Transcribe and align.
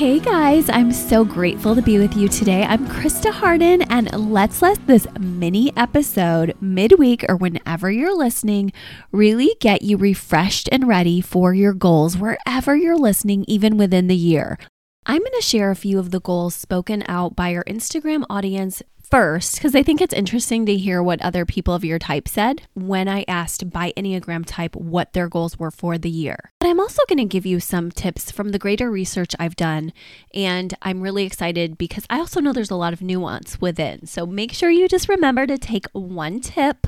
Hey 0.00 0.18
guys, 0.18 0.70
I'm 0.70 0.92
so 0.92 1.26
grateful 1.26 1.74
to 1.74 1.82
be 1.82 1.98
with 1.98 2.16
you 2.16 2.26
today. 2.26 2.62
I'm 2.62 2.88
Krista 2.88 3.30
Harden, 3.30 3.82
and 3.82 4.10
let's 4.32 4.62
let 4.62 4.86
this 4.86 5.06
mini 5.20 5.76
episode 5.76 6.54
midweek 6.58 7.22
or 7.28 7.36
whenever 7.36 7.90
you're 7.90 8.16
listening 8.16 8.72
really 9.12 9.54
get 9.60 9.82
you 9.82 9.98
refreshed 9.98 10.70
and 10.72 10.88
ready 10.88 11.20
for 11.20 11.52
your 11.52 11.74
goals 11.74 12.16
wherever 12.16 12.74
you're 12.74 12.96
listening, 12.96 13.44
even 13.46 13.76
within 13.76 14.06
the 14.06 14.16
year. 14.16 14.56
I'm 15.04 15.18
going 15.18 15.32
to 15.38 15.42
share 15.42 15.70
a 15.70 15.76
few 15.76 15.98
of 15.98 16.12
the 16.12 16.20
goals 16.20 16.54
spoken 16.54 17.04
out 17.06 17.36
by 17.36 17.54
our 17.54 17.64
Instagram 17.64 18.24
audience 18.30 18.82
first 19.10 19.56
because 19.56 19.74
I 19.74 19.82
think 19.82 20.00
it's 20.00 20.14
interesting 20.14 20.64
to 20.66 20.76
hear 20.76 21.02
what 21.02 21.20
other 21.20 21.44
people 21.44 21.74
of 21.74 21.84
your 21.84 21.98
type 21.98 22.28
said 22.28 22.62
when 22.74 23.08
I 23.08 23.24
asked 23.26 23.68
by 23.70 23.92
Enneagram 23.96 24.44
type 24.46 24.76
what 24.76 25.12
their 25.12 25.28
goals 25.28 25.58
were 25.58 25.72
for 25.72 25.98
the 25.98 26.08
year. 26.08 26.52
But 26.60 26.68
I'm 26.68 26.78
also 26.78 27.02
going 27.08 27.18
to 27.18 27.24
give 27.24 27.44
you 27.44 27.58
some 27.58 27.90
tips 27.90 28.30
from 28.30 28.50
the 28.50 28.58
greater 28.58 28.90
research 28.90 29.34
I've 29.38 29.56
done. 29.56 29.92
And 30.32 30.74
I'm 30.82 31.00
really 31.00 31.24
excited 31.24 31.76
because 31.76 32.04
I 32.08 32.18
also 32.18 32.40
know 32.40 32.52
there's 32.52 32.70
a 32.70 32.76
lot 32.76 32.92
of 32.92 33.02
nuance 33.02 33.60
within. 33.60 34.06
So 34.06 34.26
make 34.26 34.52
sure 34.52 34.70
you 34.70 34.86
just 34.86 35.08
remember 35.08 35.46
to 35.46 35.58
take 35.58 35.86
one 35.92 36.40
tip 36.40 36.86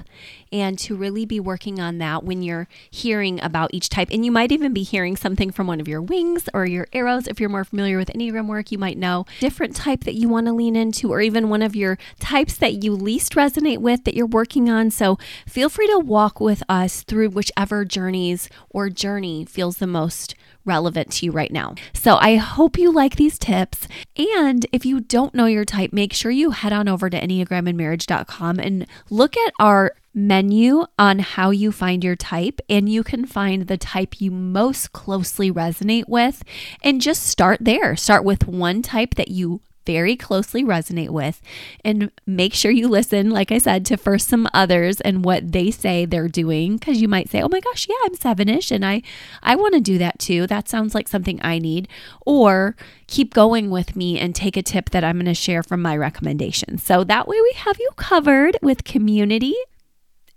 and 0.52 0.78
to 0.78 0.94
really 0.94 1.24
be 1.24 1.40
working 1.40 1.80
on 1.80 1.98
that 1.98 2.22
when 2.22 2.42
you're 2.42 2.68
hearing 2.90 3.42
about 3.42 3.70
each 3.72 3.88
type. 3.88 4.08
And 4.12 4.24
you 4.24 4.30
might 4.30 4.52
even 4.52 4.72
be 4.72 4.82
hearing 4.82 5.16
something 5.16 5.50
from 5.50 5.66
one 5.66 5.80
of 5.80 5.88
your 5.88 6.02
wings 6.02 6.48
or 6.54 6.66
your 6.66 6.86
arrows. 6.92 7.26
If 7.26 7.40
you're 7.40 7.48
more 7.48 7.64
familiar 7.64 7.96
with 7.96 8.08
Enneagram 8.08 8.46
work, 8.46 8.70
you 8.70 8.78
might 8.78 8.98
know 8.98 9.24
different 9.40 9.74
type 9.74 10.04
that 10.04 10.14
you 10.14 10.28
want 10.28 10.46
to 10.46 10.52
lean 10.52 10.76
into, 10.76 11.10
or 11.10 11.20
even 11.20 11.48
one 11.48 11.62
of 11.62 11.74
your 11.74 11.98
types 12.20 12.56
that 12.56 12.82
you 12.82 12.92
least 12.94 13.34
resonate 13.34 13.78
with 13.78 14.04
that 14.04 14.14
you're 14.14 14.26
working 14.26 14.68
on. 14.68 14.90
So 14.90 15.18
feel 15.46 15.68
free 15.68 15.86
to 15.88 15.98
walk 15.98 16.40
with 16.40 16.62
us 16.68 17.02
through 17.02 17.30
whichever 17.30 17.84
journeys 17.84 18.48
or 18.70 18.90
journey 18.90 19.44
feels 19.44 19.78
the 19.78 19.86
most 19.86 20.34
relevant 20.64 21.10
to 21.12 21.26
you 21.26 21.32
right 21.32 21.50
now. 21.50 21.74
So 21.92 22.16
I 22.16 22.36
hope 22.36 22.78
you 22.78 22.92
like 22.92 23.16
these 23.16 23.38
tips. 23.38 23.88
And 24.16 24.66
if 24.72 24.86
you 24.86 25.00
don't 25.00 25.34
know 25.34 25.46
your 25.46 25.64
type, 25.64 25.92
make 25.92 26.12
sure 26.12 26.30
you 26.30 26.50
head 26.50 26.72
on 26.72 26.88
over 26.88 27.10
to 27.10 27.20
EnneagramandMarriage.com 27.20 28.58
and 28.60 28.86
look 29.10 29.36
at 29.36 29.52
our 29.58 29.92
menu 30.14 30.84
on 30.98 31.18
how 31.20 31.50
you 31.50 31.72
find 31.72 32.04
your 32.04 32.16
type, 32.16 32.60
and 32.68 32.88
you 32.88 33.02
can 33.02 33.24
find 33.24 33.66
the 33.66 33.78
type 33.78 34.20
you 34.20 34.30
most 34.30 34.92
closely 34.92 35.50
resonate 35.50 36.06
with 36.06 36.44
and 36.82 37.00
just 37.00 37.24
start 37.24 37.58
there. 37.60 37.96
Start 37.96 38.22
with 38.22 38.46
one 38.46 38.82
type 38.82 39.14
that 39.14 39.28
you 39.28 39.62
very 39.84 40.16
closely 40.16 40.64
resonate 40.64 41.10
with 41.10 41.40
and 41.84 42.10
make 42.26 42.54
sure 42.54 42.70
you 42.70 42.88
listen 42.88 43.30
like 43.30 43.50
i 43.50 43.58
said 43.58 43.84
to 43.86 43.96
first 43.96 44.28
some 44.28 44.48
others 44.54 45.00
and 45.00 45.24
what 45.24 45.52
they 45.52 45.70
say 45.70 46.04
they're 46.04 46.28
doing. 46.28 46.76
Because 46.76 47.00
you 47.00 47.08
might 47.08 47.28
say 47.28 47.42
oh 47.42 47.48
my 47.48 47.60
gosh 47.60 47.86
yeah 47.88 47.96
i'm 48.04 48.14
sevenish 48.14 48.70
and 48.70 48.84
i 48.84 49.02
i 49.42 49.54
want 49.56 49.74
to 49.74 49.80
do 49.80 49.98
that 49.98 50.18
too. 50.18 50.46
That 50.46 50.68
sounds 50.68 50.94
like 50.94 51.08
something 51.08 51.38
i 51.42 51.58
need. 51.58 51.88
Or 52.26 52.76
keep 53.06 53.34
going 53.34 53.70
with 53.70 53.94
me 53.96 54.18
and 54.18 54.34
take 54.34 54.56
a 54.56 54.62
tip 54.62 54.90
that 54.90 55.04
i'm 55.04 55.16
going 55.16 55.26
to 55.26 55.34
share 55.34 55.62
from 55.62 55.82
my 55.82 55.96
recommendations 55.96 56.82
so 56.82 57.04
that 57.04 57.28
way 57.28 57.38
we 57.40 57.52
have 57.56 57.78
you 57.78 57.90
covered 57.96 58.56
with 58.62 58.84
community 58.84 59.54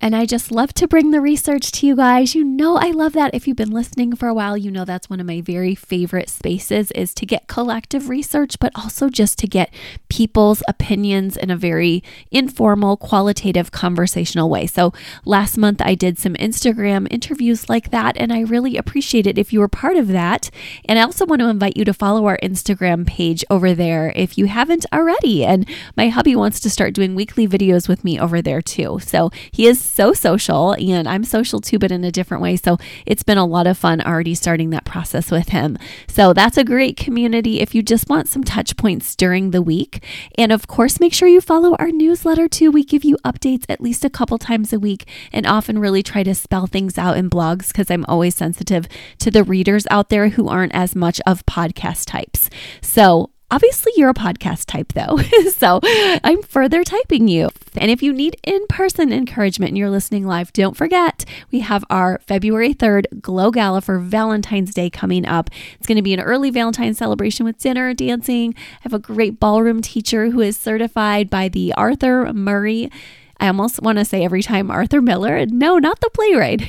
and 0.06 0.16
I 0.16 0.28
just 0.28 0.52
love 0.52 0.72
to 0.76 0.88
bring 0.88 1.10
the 1.10 1.20
research 1.20 1.72
to 1.72 1.88
you 1.88 1.96
guys. 1.96 2.36
You 2.36 2.44
know 2.44 2.78
I 2.78 2.92
love 2.92 3.14
that. 3.14 3.34
If 3.34 3.48
you've 3.48 3.58
been 3.58 3.72
listening 3.72 4.16
for 4.16 4.28
a 4.28 4.36
while, 4.36 4.56
you 4.56 4.70
know 4.70 4.86
that's 4.86 5.10
one 5.10 5.20
of 5.20 5.26
my 5.26 5.42
very 5.42 5.74
favorite 5.74 6.30
spaces 6.30 6.92
is 6.92 7.12
to 7.16 7.26
get 7.26 7.48
collective 7.48 8.08
research, 8.08 8.60
but 8.60 8.72
also 8.76 9.10
just 9.10 9.40
to 9.40 9.48
get 9.48 9.74
people's 10.08 10.62
opinions 10.68 11.36
in 11.36 11.50
a 11.50 11.58
very 11.58 12.04
informal, 12.30 12.98
qualitative, 12.98 13.72
conversational 13.72 14.48
way. 14.48 14.68
So 14.68 14.94
last 15.26 15.58
month 15.58 15.82
I 15.82 15.96
did 15.96 16.20
some 16.20 16.36
Instagram 16.36 17.08
interviews 17.10 17.68
like 17.68 17.90
that, 17.90 18.16
and 18.16 18.32
I 18.32 18.42
really 18.42 18.78
appreciate 18.78 19.26
it 19.26 19.40
if 19.40 19.52
you 19.52 19.60
were 19.60 19.68
part 19.68 19.98
of 19.98 20.10
that. 20.10 20.52
And 20.88 21.00
I 21.00 21.02
also 21.02 21.26
want 21.26 21.40
to 21.40 21.50
invite 21.50 21.78
you 21.78 21.86
to 21.86 21.96
follow 21.96 22.28
our 22.28 22.38
Instagram 22.44 23.08
page 23.08 23.44
over 23.50 23.74
there 23.74 24.14
if 24.16 24.38
you 24.38 24.46
haven't 24.46 24.86
already. 24.94 25.44
And 25.44 25.68
my 25.98 26.10
hubby 26.10 26.36
wants 26.36 26.60
to 26.60 26.70
start 26.70 26.94
doing 26.94 27.16
weekly 27.16 27.48
videos 27.48 27.90
with 27.90 28.04
me 28.04 28.20
over 28.20 28.40
there 28.40 28.62
too. 28.62 29.00
So 29.02 29.32
he 29.52 29.66
is 29.66 29.95
so 29.96 30.14
social 30.14 30.74
and 30.74 31.08
I'm 31.08 31.24
social 31.24 31.62
too, 31.62 31.80
but 31.80 31.92
in 31.92 32.04
a 32.04 32.12
different 32.12 32.44
way. 32.44 32.58
So 32.58 32.78
it's 33.06 33.24
been 33.24 33.38
a 33.38 33.46
lot 33.46 33.66
of 33.66 33.78
fun 33.78 34.02
already 34.02 34.36
starting 34.36 34.70
that 34.72 34.86
process 34.86 35.32
with 35.32 35.50
him. 35.50 35.78
So 36.08 36.34
that's 36.34 36.58
a 36.58 36.64
great 36.64 36.98
community 36.98 37.62
if 37.62 37.74
you 37.74 37.82
just 37.82 38.10
want 38.10 38.28
some 38.28 38.44
touch 38.44 38.76
points 38.76 39.16
during 39.16 39.52
the 39.52 39.62
week. 39.62 40.04
And 40.38 40.52
of 40.52 40.68
course, 40.68 41.00
make 41.00 41.14
sure 41.14 41.28
you 41.28 41.42
follow 41.42 41.76
our 41.76 41.92
newsletter 41.92 42.48
too. 42.48 42.72
We 42.72 42.84
give 42.84 43.04
you 43.04 43.18
updates 43.24 43.66
at 43.70 43.82
least 43.82 44.04
a 44.04 44.10
couple 44.10 44.38
times 44.38 44.74
a 44.74 44.80
week 44.80 45.08
and 45.32 45.48
often 45.48 45.80
really 45.80 46.04
try 46.04 46.24
to 46.24 46.36
spell 46.36 46.68
things 46.68 46.98
out 46.98 47.18
in 47.18 47.30
blogs 47.30 47.68
because 47.68 47.90
I'm 47.90 48.06
always 48.06 48.36
sensitive 48.36 48.88
to 49.20 49.32
the 49.32 49.44
readers 49.44 49.88
out 49.90 50.10
there 50.10 50.30
who 50.30 50.50
aren't 50.50 50.76
as 50.76 50.96
much 50.96 51.22
of 51.26 51.46
podcast 51.46 52.06
types. 52.08 52.50
So 52.82 53.32
Obviously, 53.52 53.92
you're 53.96 54.10
a 54.10 54.14
podcast 54.14 54.66
type 54.66 54.94
though, 54.94 55.18
so 55.56 55.80
I'm 55.84 56.42
further 56.42 56.84
typing 56.84 57.28
you. 57.28 57.50
And 57.78 57.92
if 57.92 58.02
you 58.02 58.12
need 58.12 58.38
in 58.44 58.66
person 58.68 59.14
encouragement 59.14 59.70
and 59.70 59.78
you're 59.78 59.90
listening 59.90 60.26
live, 60.26 60.52
don't 60.52 60.76
forget 60.76 61.26
we 61.52 61.60
have 61.60 61.86
our 61.90 62.20
February 62.26 62.74
3rd 62.74 63.22
Glow 63.22 63.52
Gala 63.52 63.82
for 63.82 64.00
Valentine's 64.00 64.74
Day 64.74 64.90
coming 64.90 65.28
up. 65.28 65.52
It's 65.78 65.86
going 65.86 65.98
to 65.98 66.02
be 66.02 66.14
an 66.14 66.22
early 66.22 66.50
Valentine's 66.50 66.98
celebration 66.98 67.46
with 67.46 67.60
dinner, 67.60 67.94
dancing. 67.94 68.56
I 68.58 68.80
have 68.82 68.94
a 68.94 69.00
great 69.00 69.40
ballroom 69.40 69.82
teacher 69.82 70.32
who 70.32 70.42
is 70.42 70.58
certified 70.58 71.30
by 71.30 71.48
the 71.48 71.72
Arthur 71.74 72.34
Murray 72.34 72.90
I 73.40 73.48
almost 73.48 73.82
want 73.82 73.98
to 73.98 74.06
say 74.06 74.24
every 74.24 74.42
time 74.42 74.72
Arthur 74.72 75.02
Miller. 75.02 75.46
No, 75.46 75.78
not 75.78 76.00
the 76.00 76.10
playwright, 76.10 76.62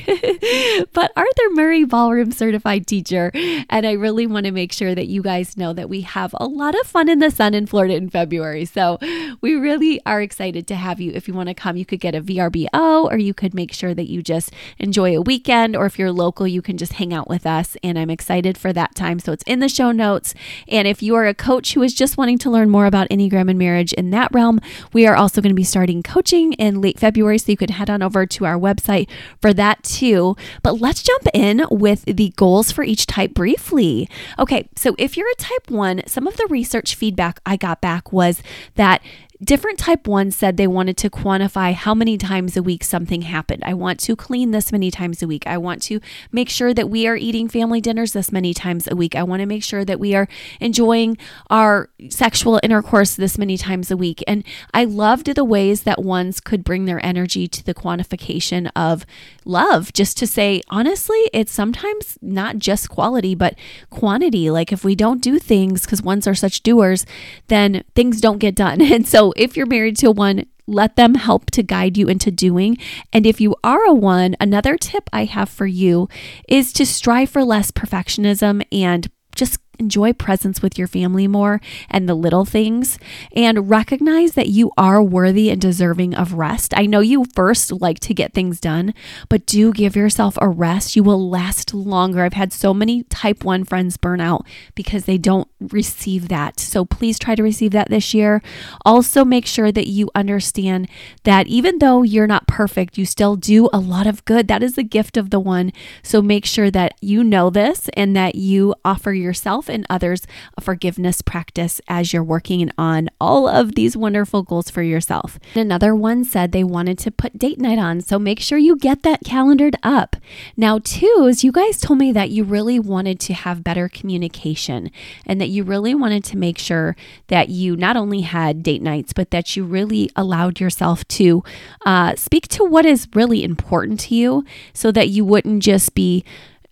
but 0.92 1.12
Arthur 1.16 1.50
Murray 1.52 1.84
Ballroom 1.84 2.32
Certified 2.32 2.86
Teacher. 2.86 3.30
And 3.70 3.86
I 3.86 3.92
really 3.92 4.26
want 4.26 4.46
to 4.46 4.52
make 4.52 4.72
sure 4.72 4.94
that 4.94 5.06
you 5.06 5.22
guys 5.22 5.56
know 5.56 5.72
that 5.72 5.88
we 5.88 6.00
have 6.00 6.34
a 6.38 6.46
lot 6.46 6.78
of 6.78 6.86
fun 6.86 7.08
in 7.08 7.20
the 7.20 7.30
sun 7.30 7.54
in 7.54 7.66
Florida 7.66 7.94
in 7.94 8.10
February. 8.10 8.64
So 8.64 8.98
we 9.40 9.54
really 9.54 10.00
are 10.04 10.20
excited 10.20 10.66
to 10.66 10.74
have 10.74 11.00
you. 11.00 11.12
If 11.12 11.28
you 11.28 11.34
want 11.34 11.48
to 11.48 11.54
come, 11.54 11.76
you 11.76 11.86
could 11.86 12.00
get 12.00 12.14
a 12.14 12.20
VRBO 12.20 13.04
or 13.04 13.16
you 13.16 13.32
could 13.32 13.54
make 13.54 13.72
sure 13.72 13.94
that 13.94 14.10
you 14.10 14.22
just 14.22 14.52
enjoy 14.78 15.16
a 15.16 15.22
weekend. 15.22 15.76
Or 15.76 15.86
if 15.86 15.98
you're 15.98 16.12
local, 16.12 16.48
you 16.48 16.62
can 16.62 16.76
just 16.76 16.94
hang 16.94 17.14
out 17.14 17.28
with 17.28 17.46
us. 17.46 17.76
And 17.84 17.98
I'm 17.98 18.10
excited 18.10 18.58
for 18.58 18.72
that 18.72 18.94
time. 18.94 19.20
So 19.20 19.32
it's 19.32 19.44
in 19.44 19.60
the 19.60 19.68
show 19.68 19.92
notes. 19.92 20.34
And 20.66 20.88
if 20.88 21.02
you 21.02 21.14
are 21.14 21.26
a 21.26 21.34
coach 21.34 21.74
who 21.74 21.82
is 21.82 21.94
just 21.94 22.16
wanting 22.16 22.38
to 22.38 22.50
learn 22.50 22.70
more 22.70 22.86
about 22.86 23.08
Enneagram 23.08 23.48
and 23.48 23.58
marriage 23.58 23.92
in 23.92 24.10
that 24.10 24.34
realm, 24.34 24.60
we 24.92 25.06
are 25.06 25.14
also 25.14 25.40
going 25.40 25.50
to 25.50 25.54
be 25.54 25.64
starting 25.64 26.02
coaching 26.02 26.55
in 26.58 26.80
late 26.80 26.98
February. 26.98 27.38
So 27.38 27.52
you 27.52 27.56
can 27.56 27.70
head 27.70 27.90
on 27.90 28.02
over 28.02 28.26
to 28.26 28.44
our 28.44 28.58
website 28.58 29.08
for 29.40 29.52
that 29.54 29.82
too. 29.82 30.36
But 30.62 30.80
let's 30.80 31.02
jump 31.02 31.22
in 31.32 31.66
with 31.70 32.04
the 32.04 32.32
goals 32.36 32.72
for 32.72 32.84
each 32.84 33.06
type 33.06 33.34
briefly. 33.34 34.08
Okay, 34.38 34.68
so 34.76 34.94
if 34.98 35.16
you're 35.16 35.30
a 35.30 35.34
type 35.36 35.70
one, 35.70 36.02
some 36.06 36.26
of 36.26 36.36
the 36.36 36.46
research 36.48 36.94
feedback 36.94 37.40
I 37.46 37.56
got 37.56 37.80
back 37.80 38.12
was 38.12 38.42
that 38.74 39.02
Different 39.42 39.78
type 39.78 40.06
1 40.06 40.30
said 40.30 40.56
they 40.56 40.66
wanted 40.66 40.96
to 40.96 41.10
quantify 41.10 41.74
how 41.74 41.94
many 41.94 42.16
times 42.16 42.56
a 42.56 42.62
week 42.62 42.82
something 42.82 43.22
happened. 43.22 43.62
I 43.66 43.74
want 43.74 44.00
to 44.00 44.16
clean 44.16 44.50
this 44.50 44.72
many 44.72 44.90
times 44.90 45.22
a 45.22 45.26
week. 45.26 45.46
I 45.46 45.58
want 45.58 45.82
to 45.82 46.00
make 46.32 46.48
sure 46.48 46.72
that 46.72 46.88
we 46.88 47.06
are 47.06 47.16
eating 47.16 47.46
family 47.46 47.82
dinners 47.82 48.14
this 48.14 48.32
many 48.32 48.54
times 48.54 48.88
a 48.90 48.96
week. 48.96 49.14
I 49.14 49.22
want 49.22 49.40
to 49.40 49.46
make 49.46 49.62
sure 49.62 49.84
that 49.84 50.00
we 50.00 50.14
are 50.14 50.26
enjoying 50.58 51.18
our 51.50 51.90
sexual 52.08 52.58
intercourse 52.62 53.14
this 53.14 53.36
many 53.36 53.58
times 53.58 53.90
a 53.90 53.96
week. 53.96 54.24
And 54.26 54.42
I 54.72 54.84
loved 54.84 55.26
the 55.26 55.44
ways 55.44 55.82
that 55.82 56.02
ones 56.02 56.40
could 56.40 56.64
bring 56.64 56.86
their 56.86 57.04
energy 57.04 57.46
to 57.46 57.62
the 57.62 57.74
quantification 57.74 58.70
of 58.74 59.04
love, 59.44 59.92
just 59.92 60.16
to 60.16 60.26
say, 60.26 60.62
honestly, 60.70 61.28
it's 61.34 61.52
sometimes 61.52 62.16
not 62.22 62.58
just 62.58 62.88
quality, 62.88 63.34
but 63.34 63.54
quantity. 63.90 64.50
Like 64.50 64.72
if 64.72 64.82
we 64.82 64.94
don't 64.94 65.20
do 65.20 65.38
things 65.38 65.82
because 65.82 66.00
ones 66.00 66.26
are 66.26 66.34
such 66.34 66.62
doers, 66.62 67.04
then 67.48 67.84
things 67.94 68.20
don't 68.20 68.38
get 68.38 68.54
done. 68.54 68.80
And 68.96 69.06
so 69.06 69.25
if 69.36 69.56
you're 69.56 69.66
married 69.66 69.96
to 69.98 70.10
one, 70.10 70.46
let 70.66 70.96
them 70.96 71.14
help 71.14 71.50
to 71.52 71.62
guide 71.62 71.96
you 71.96 72.08
into 72.08 72.30
doing. 72.30 72.76
And 73.12 73.26
if 73.26 73.40
you 73.40 73.54
are 73.62 73.84
a 73.84 73.94
one, 73.94 74.36
another 74.40 74.76
tip 74.76 75.08
I 75.12 75.24
have 75.24 75.48
for 75.48 75.66
you 75.66 76.08
is 76.48 76.72
to 76.74 76.86
strive 76.86 77.30
for 77.30 77.44
less 77.44 77.70
perfectionism 77.70 78.66
and 78.72 79.08
just 79.36 79.58
enjoy 79.78 80.12
presence 80.12 80.62
with 80.62 80.78
your 80.78 80.86
family 80.86 81.26
more 81.26 81.60
and 81.90 82.08
the 82.08 82.14
little 82.14 82.44
things 82.44 82.98
and 83.34 83.68
recognize 83.70 84.32
that 84.32 84.48
you 84.48 84.72
are 84.76 85.02
worthy 85.02 85.50
and 85.50 85.60
deserving 85.60 86.14
of 86.14 86.34
rest. 86.34 86.72
I 86.76 86.86
know 86.86 87.00
you 87.00 87.24
first 87.34 87.72
like 87.72 88.00
to 88.00 88.14
get 88.14 88.34
things 88.34 88.60
done, 88.60 88.94
but 89.28 89.46
do 89.46 89.72
give 89.72 89.96
yourself 89.96 90.38
a 90.40 90.48
rest. 90.48 90.96
You 90.96 91.02
will 91.02 91.28
last 91.28 91.74
longer. 91.74 92.22
I've 92.22 92.32
had 92.32 92.52
so 92.52 92.72
many 92.72 93.02
type 93.04 93.44
1 93.44 93.64
friends 93.64 93.96
burn 93.96 94.20
out 94.20 94.46
because 94.74 95.04
they 95.04 95.18
don't 95.18 95.48
receive 95.60 96.28
that. 96.28 96.60
So 96.60 96.84
please 96.84 97.18
try 97.18 97.34
to 97.34 97.42
receive 97.42 97.72
that 97.72 97.90
this 97.90 98.14
year. 98.14 98.42
Also, 98.84 99.24
make 99.24 99.46
sure 99.46 99.72
that 99.72 99.86
you 99.86 100.10
understand 100.14 100.88
that 101.24 101.46
even 101.46 101.78
though 101.78 102.02
you're 102.02 102.26
not 102.26 102.46
perfect, 102.46 102.98
you 102.98 103.04
still 103.04 103.36
do 103.36 103.68
a 103.72 103.78
lot 103.78 104.06
of 104.06 104.24
good. 104.24 104.48
That 104.48 104.62
is 104.62 104.74
the 104.74 104.82
gift 104.82 105.16
of 105.16 105.30
the 105.30 105.40
one. 105.40 105.72
So 106.02 106.22
make 106.22 106.44
sure 106.44 106.70
that 106.70 106.94
you 107.00 107.22
know 107.24 107.50
this 107.50 107.88
and 107.94 108.16
that 108.16 108.34
you 108.34 108.74
offer 108.84 109.12
yourself 109.12 109.65
and 109.68 109.86
others 109.88 110.26
a 110.56 110.60
forgiveness 110.60 111.22
practice 111.22 111.80
as 111.88 112.12
you're 112.12 112.24
working 112.24 112.70
on 112.78 113.08
all 113.20 113.48
of 113.48 113.74
these 113.74 113.96
wonderful 113.96 114.42
goals 114.42 114.70
for 114.70 114.82
yourself. 114.82 115.38
Another 115.54 115.94
one 115.94 116.24
said 116.24 116.52
they 116.52 116.64
wanted 116.64 116.98
to 116.98 117.10
put 117.10 117.38
date 117.38 117.58
night 117.58 117.78
on. 117.78 118.00
So 118.00 118.18
make 118.18 118.40
sure 118.40 118.58
you 118.58 118.76
get 118.76 119.02
that 119.02 119.24
calendared 119.24 119.76
up. 119.82 120.16
Now, 120.56 120.78
two 120.78 121.26
is 121.28 121.44
you 121.44 121.52
guys 121.52 121.80
told 121.80 121.98
me 121.98 122.12
that 122.12 122.30
you 122.30 122.44
really 122.44 122.78
wanted 122.78 123.20
to 123.20 123.34
have 123.34 123.64
better 123.64 123.88
communication 123.88 124.90
and 125.26 125.40
that 125.40 125.48
you 125.48 125.64
really 125.64 125.94
wanted 125.94 126.24
to 126.24 126.36
make 126.36 126.58
sure 126.58 126.96
that 127.28 127.48
you 127.48 127.76
not 127.76 127.96
only 127.96 128.22
had 128.22 128.62
date 128.62 128.82
nights, 128.82 129.12
but 129.12 129.30
that 129.30 129.56
you 129.56 129.64
really 129.64 130.10
allowed 130.16 130.60
yourself 130.60 131.06
to 131.08 131.42
uh, 131.84 132.14
speak 132.16 132.48
to 132.48 132.64
what 132.64 132.86
is 132.86 133.08
really 133.14 133.44
important 133.44 134.00
to 134.00 134.14
you 134.14 134.44
so 134.72 134.92
that 134.92 135.08
you 135.08 135.24
wouldn't 135.24 135.62
just 135.62 135.94
be 135.94 136.24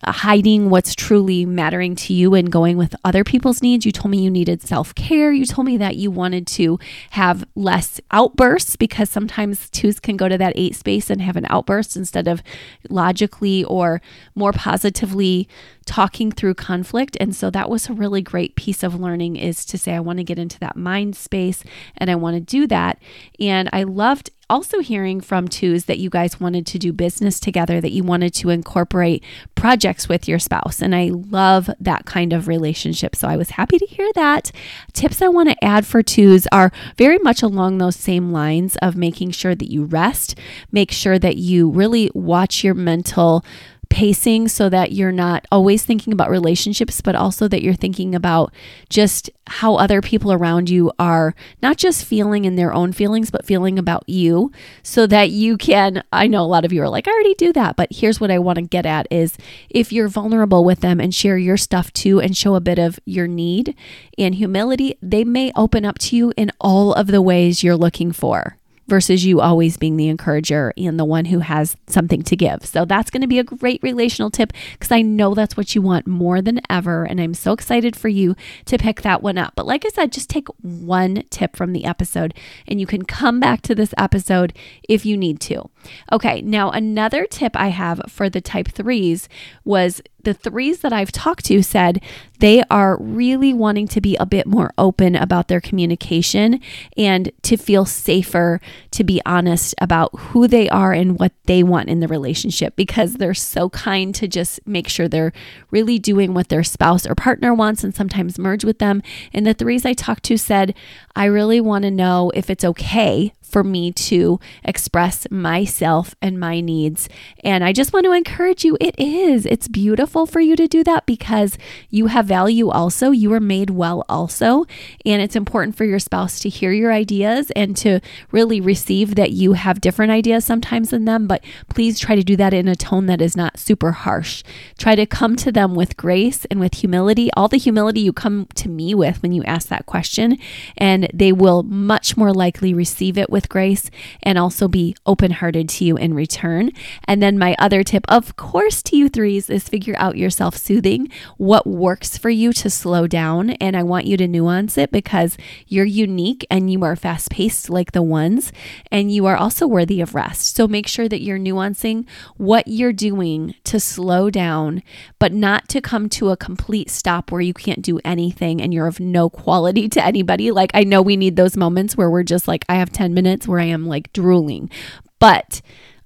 Uh, 0.04 0.12
hiding 0.12 0.68
what's 0.68 0.94
truly 0.94 1.46
mattering 1.46 1.96
to 1.96 2.12
you 2.12 2.34
and 2.34 2.52
going 2.52 2.76
with 2.76 2.94
other 3.04 3.24
people's 3.24 3.62
needs. 3.62 3.86
You 3.86 3.92
told 3.92 4.10
me 4.10 4.22
you 4.22 4.30
needed 4.30 4.60
self 4.60 4.94
care. 4.94 5.32
You 5.32 5.46
told 5.46 5.66
me 5.66 5.78
that 5.78 5.96
you 5.96 6.10
wanted 6.10 6.46
to 6.48 6.78
have 7.10 7.44
less 7.54 8.00
outbursts 8.10 8.76
because 8.76 9.08
sometimes 9.08 9.70
twos 9.70 10.00
can 10.00 10.18
go 10.18 10.28
to 10.28 10.36
that 10.36 10.52
eight 10.56 10.76
space 10.76 11.08
and 11.08 11.22
have 11.22 11.36
an 11.36 11.46
outburst 11.48 11.96
instead 11.96 12.28
of 12.28 12.42
logically 12.90 13.64
or 13.64 14.02
more 14.34 14.52
positively 14.52 15.48
talking 15.86 16.30
through 16.30 16.54
conflict. 16.54 17.16
And 17.20 17.34
so 17.34 17.50
that 17.50 17.70
was 17.70 17.88
a 17.88 17.92
really 17.92 18.22
great 18.22 18.56
piece 18.56 18.82
of 18.82 18.98
learning 18.98 19.36
is 19.36 19.64
to 19.66 19.78
say, 19.78 19.94
I 19.94 20.00
want 20.00 20.18
to 20.18 20.24
get 20.24 20.38
into 20.38 20.58
that 20.60 20.76
mind 20.76 21.16
space 21.16 21.64
and 21.96 22.10
I 22.10 22.14
want 22.14 22.36
to 22.36 22.40
do 22.40 22.66
that. 22.66 23.00
And 23.40 23.68
I 23.72 23.84
loved 23.84 24.30
also 24.48 24.80
hearing 24.80 25.20
from 25.20 25.48
twos 25.48 25.84
that 25.86 25.98
you 25.98 26.10
guys 26.10 26.40
wanted 26.40 26.66
to 26.66 26.78
do 26.78 26.92
business 26.92 27.40
together, 27.40 27.80
that 27.80 27.92
you 27.92 28.02
wanted 28.02 28.34
to 28.34 28.50
incorporate 28.50 29.24
projects 29.54 30.08
with 30.08 30.28
your 30.28 30.38
spouse. 30.38 30.82
And 30.82 30.94
I 30.94 31.10
love 31.12 31.70
that 31.80 32.04
kind 32.04 32.32
of 32.32 32.48
relationship. 32.48 33.16
So 33.16 33.28
I 33.28 33.36
was 33.36 33.50
happy 33.50 33.78
to 33.78 33.86
hear 33.86 34.10
that. 34.14 34.50
Tips 34.92 35.22
I 35.22 35.28
want 35.28 35.48
to 35.50 35.64
add 35.64 35.86
for 35.86 36.02
twos 36.02 36.46
are 36.52 36.72
very 36.96 37.18
much 37.18 37.42
along 37.42 37.78
those 37.78 37.96
same 37.96 38.32
lines 38.32 38.76
of 38.76 38.96
making 38.96 39.30
sure 39.32 39.54
that 39.54 39.70
you 39.70 39.84
rest, 39.84 40.38
make 40.72 40.90
sure 40.90 41.18
that 41.18 41.36
you 41.36 41.70
really 41.70 42.10
watch 42.14 42.62
your 42.62 42.74
mental 42.74 43.44
pacing 43.88 44.48
so 44.48 44.68
that 44.68 44.92
you're 44.92 45.12
not 45.12 45.46
always 45.50 45.84
thinking 45.84 46.12
about 46.12 46.30
relationships, 46.30 47.00
but 47.00 47.14
also 47.14 47.48
that 47.48 47.62
you're 47.62 47.74
thinking 47.74 48.14
about 48.14 48.52
just 48.88 49.30
how 49.46 49.76
other 49.76 50.00
people 50.00 50.32
around 50.32 50.70
you 50.70 50.90
are 50.98 51.34
not 51.62 51.76
just 51.76 52.04
feeling 52.04 52.44
in 52.44 52.56
their 52.56 52.72
own 52.72 52.92
feelings, 52.92 53.30
but 53.30 53.44
feeling 53.44 53.78
about 53.78 54.08
you 54.08 54.50
so 54.82 55.06
that 55.06 55.30
you 55.30 55.56
can. 55.56 56.02
I 56.12 56.26
know 56.26 56.42
a 56.42 56.46
lot 56.46 56.64
of 56.64 56.72
you 56.72 56.82
are 56.82 56.88
like, 56.88 57.06
I 57.06 57.12
already 57.12 57.34
do 57.34 57.52
that, 57.52 57.76
but 57.76 57.88
here's 57.90 58.20
what 58.20 58.30
I 58.30 58.38
want 58.38 58.56
to 58.56 58.62
get 58.62 58.86
at 58.86 59.06
is 59.10 59.36
if 59.68 59.92
you're 59.92 60.08
vulnerable 60.08 60.64
with 60.64 60.80
them 60.80 61.00
and 61.00 61.14
share 61.14 61.38
your 61.38 61.56
stuff 61.56 61.92
too 61.92 62.20
and 62.20 62.36
show 62.36 62.54
a 62.54 62.60
bit 62.60 62.78
of 62.78 62.98
your 63.04 63.26
need 63.26 63.76
and 64.18 64.34
humility, 64.34 64.96
they 65.02 65.24
may 65.24 65.52
open 65.56 65.84
up 65.84 65.98
to 65.98 66.16
you 66.16 66.32
in 66.36 66.50
all 66.60 66.92
of 66.94 67.08
the 67.08 67.22
ways 67.22 67.62
you're 67.62 67.76
looking 67.76 68.12
for 68.12 68.56
versus 68.86 69.24
you 69.24 69.40
always 69.40 69.76
being 69.76 69.96
the 69.96 70.08
encourager 70.08 70.72
and 70.76 70.98
the 70.98 71.04
one 71.04 71.26
who 71.26 71.40
has 71.40 71.76
something 71.86 72.22
to 72.22 72.36
give. 72.36 72.64
So 72.64 72.84
that's 72.84 73.10
going 73.10 73.22
to 73.22 73.26
be 73.26 73.38
a 73.38 73.44
great 73.44 73.82
relational 73.82 74.30
tip 74.30 74.52
because 74.72 74.92
I 74.92 75.02
know 75.02 75.34
that's 75.34 75.56
what 75.56 75.74
you 75.74 75.82
want 75.82 76.06
more 76.06 76.42
than 76.42 76.60
ever. 76.68 77.04
And 77.04 77.20
I'm 77.20 77.34
so 77.34 77.52
excited 77.52 77.96
for 77.96 78.08
you 78.08 78.36
to 78.66 78.78
pick 78.78 79.02
that 79.02 79.22
one 79.22 79.38
up. 79.38 79.54
But 79.56 79.66
like 79.66 79.84
I 79.84 79.88
said, 79.88 80.12
just 80.12 80.30
take 80.30 80.48
one 80.60 81.24
tip 81.30 81.56
from 81.56 81.72
the 81.72 81.84
episode 81.84 82.34
and 82.66 82.80
you 82.80 82.86
can 82.86 83.04
come 83.04 83.40
back 83.40 83.62
to 83.62 83.74
this 83.74 83.94
episode 83.96 84.52
if 84.88 85.06
you 85.06 85.16
need 85.16 85.40
to. 85.40 85.70
Okay, 86.12 86.42
now 86.42 86.70
another 86.70 87.26
tip 87.26 87.56
I 87.56 87.68
have 87.68 88.00
for 88.08 88.28
the 88.28 88.40
type 88.40 88.68
threes 88.68 89.28
was 89.64 90.02
the 90.24 90.34
threes 90.34 90.80
that 90.80 90.92
I've 90.92 91.12
talked 91.12 91.44
to 91.46 91.62
said 91.62 92.02
they 92.40 92.62
are 92.70 92.96
really 93.00 93.54
wanting 93.54 93.86
to 93.88 94.00
be 94.00 94.16
a 94.16 94.26
bit 94.26 94.46
more 94.46 94.72
open 94.76 95.14
about 95.14 95.48
their 95.48 95.60
communication 95.60 96.60
and 96.96 97.30
to 97.42 97.56
feel 97.56 97.84
safer 97.84 98.60
to 98.90 99.04
be 99.04 99.20
honest 99.24 99.74
about 99.80 100.18
who 100.18 100.48
they 100.48 100.68
are 100.68 100.92
and 100.92 101.18
what 101.18 101.32
they 101.44 101.62
want 101.62 101.88
in 101.88 102.00
the 102.00 102.08
relationship 102.08 102.74
because 102.74 103.14
they're 103.14 103.34
so 103.34 103.70
kind 103.70 104.14
to 104.14 104.26
just 104.26 104.60
make 104.66 104.88
sure 104.88 105.08
they're 105.08 105.32
really 105.70 105.98
doing 105.98 106.34
what 106.34 106.48
their 106.48 106.64
spouse 106.64 107.06
or 107.06 107.14
partner 107.14 107.54
wants 107.54 107.84
and 107.84 107.94
sometimes 107.94 108.38
merge 108.38 108.64
with 108.64 108.78
them. 108.78 109.02
And 109.32 109.46
the 109.46 109.54
threes 109.54 109.84
I 109.84 109.92
talked 109.92 110.24
to 110.24 110.38
said, 110.38 110.74
I 111.14 111.26
really 111.26 111.60
want 111.60 111.82
to 111.84 111.90
know 111.90 112.30
if 112.34 112.50
it's 112.50 112.64
okay 112.64 113.32
for 113.54 113.62
me 113.62 113.92
to 113.92 114.40
express 114.64 115.30
myself 115.30 116.16
and 116.20 116.40
my 116.40 116.60
needs. 116.60 117.08
And 117.44 117.62
I 117.62 117.72
just 117.72 117.92
want 117.92 118.04
to 118.04 118.10
encourage 118.10 118.64
you 118.64 118.76
it 118.80 118.98
is. 118.98 119.46
It's 119.46 119.68
beautiful 119.68 120.26
for 120.26 120.40
you 120.40 120.56
to 120.56 120.66
do 120.66 120.82
that 120.82 121.06
because 121.06 121.56
you 121.88 122.08
have 122.08 122.26
value 122.26 122.68
also. 122.68 123.12
You 123.12 123.32
are 123.32 123.38
made 123.38 123.70
well 123.70 124.04
also. 124.08 124.64
And 125.06 125.22
it's 125.22 125.36
important 125.36 125.76
for 125.76 125.84
your 125.84 126.00
spouse 126.00 126.40
to 126.40 126.48
hear 126.48 126.72
your 126.72 126.92
ideas 126.92 127.52
and 127.52 127.76
to 127.76 128.00
really 128.32 128.60
receive 128.60 129.14
that 129.14 129.30
you 129.30 129.52
have 129.52 129.80
different 129.80 130.10
ideas 130.10 130.44
sometimes 130.44 130.90
than 130.90 131.04
them. 131.04 131.28
But 131.28 131.44
please 131.68 132.00
try 132.00 132.16
to 132.16 132.24
do 132.24 132.34
that 132.34 132.52
in 132.52 132.66
a 132.66 132.74
tone 132.74 133.06
that 133.06 133.22
is 133.22 133.36
not 133.36 133.60
super 133.60 133.92
harsh. 133.92 134.42
Try 134.78 134.96
to 134.96 135.06
come 135.06 135.36
to 135.36 135.52
them 135.52 135.76
with 135.76 135.96
grace 135.96 136.44
and 136.46 136.58
with 136.58 136.74
humility, 136.74 137.30
all 137.36 137.46
the 137.46 137.56
humility 137.56 138.00
you 138.00 138.12
come 138.12 138.48
to 138.56 138.68
me 138.68 138.96
with 138.96 139.22
when 139.22 139.30
you 139.30 139.44
ask 139.44 139.68
that 139.68 139.86
question. 139.86 140.38
And 140.76 141.08
they 141.14 141.30
will 141.30 141.62
much 141.62 142.16
more 142.16 142.32
likely 142.32 142.74
receive 142.74 143.16
it 143.16 143.30
with 143.30 143.43
with 143.44 143.50
grace 143.50 143.90
and 144.22 144.38
also 144.38 144.68
be 144.68 144.96
open 145.04 145.30
hearted 145.30 145.68
to 145.68 145.84
you 145.84 145.96
in 145.96 146.14
return. 146.14 146.70
And 147.06 147.22
then 147.22 147.38
my 147.38 147.54
other 147.58 147.82
tip, 147.82 148.04
of 148.08 148.36
course, 148.36 148.82
to 148.84 148.96
you 148.96 149.08
threes 149.08 149.50
is 149.50 149.68
figure 149.68 149.94
out 149.98 150.16
your 150.16 150.30
self 150.30 150.56
soothing, 150.56 151.10
what 151.36 151.66
works 151.66 152.16
for 152.16 152.30
you 152.30 152.52
to 152.54 152.70
slow 152.70 153.06
down. 153.06 153.50
And 153.50 153.76
I 153.76 153.82
want 153.82 154.06
you 154.06 154.16
to 154.16 154.26
nuance 154.26 154.78
it 154.78 154.90
because 154.90 155.36
you're 155.66 155.84
unique 155.84 156.46
and 156.50 156.70
you 156.70 156.82
are 156.84 156.96
fast 156.96 157.30
paced 157.30 157.68
like 157.68 157.92
the 157.92 158.02
ones, 158.02 158.52
and 158.90 159.12
you 159.12 159.26
are 159.26 159.36
also 159.36 159.66
worthy 159.66 160.00
of 160.00 160.14
rest. 160.14 160.56
So 160.56 160.66
make 160.66 160.86
sure 160.86 161.08
that 161.08 161.22
you're 161.22 161.38
nuancing 161.38 162.06
what 162.36 162.66
you're 162.66 162.92
doing 162.92 163.54
to 163.64 163.78
slow 163.78 164.30
down, 164.30 164.82
but 165.18 165.32
not 165.32 165.68
to 165.68 165.80
come 165.80 166.08
to 166.10 166.30
a 166.30 166.36
complete 166.36 166.88
stop 166.88 167.30
where 167.30 167.40
you 167.40 167.52
can't 167.52 167.82
do 167.82 168.00
anything 168.04 168.62
and 168.62 168.72
you're 168.72 168.86
of 168.86 169.00
no 169.00 169.28
quality 169.28 169.88
to 169.94 170.04
anybody. 170.04 170.50
Like, 170.50 170.70
I 170.72 170.84
know 170.84 171.02
we 171.02 171.16
need 171.16 171.36
those 171.36 171.56
moments 171.56 171.96
where 171.96 172.10
we're 172.10 172.22
just 172.22 172.48
like, 172.48 172.64
I 172.68 172.76
have 172.76 172.90
10 172.90 173.12
minutes 173.12 173.33
minutes 173.34 173.48
where 173.48 173.58
I 173.58 173.64
am 173.64 173.86
like 173.86 174.12
drooling. 174.12 174.70
But 175.18 175.60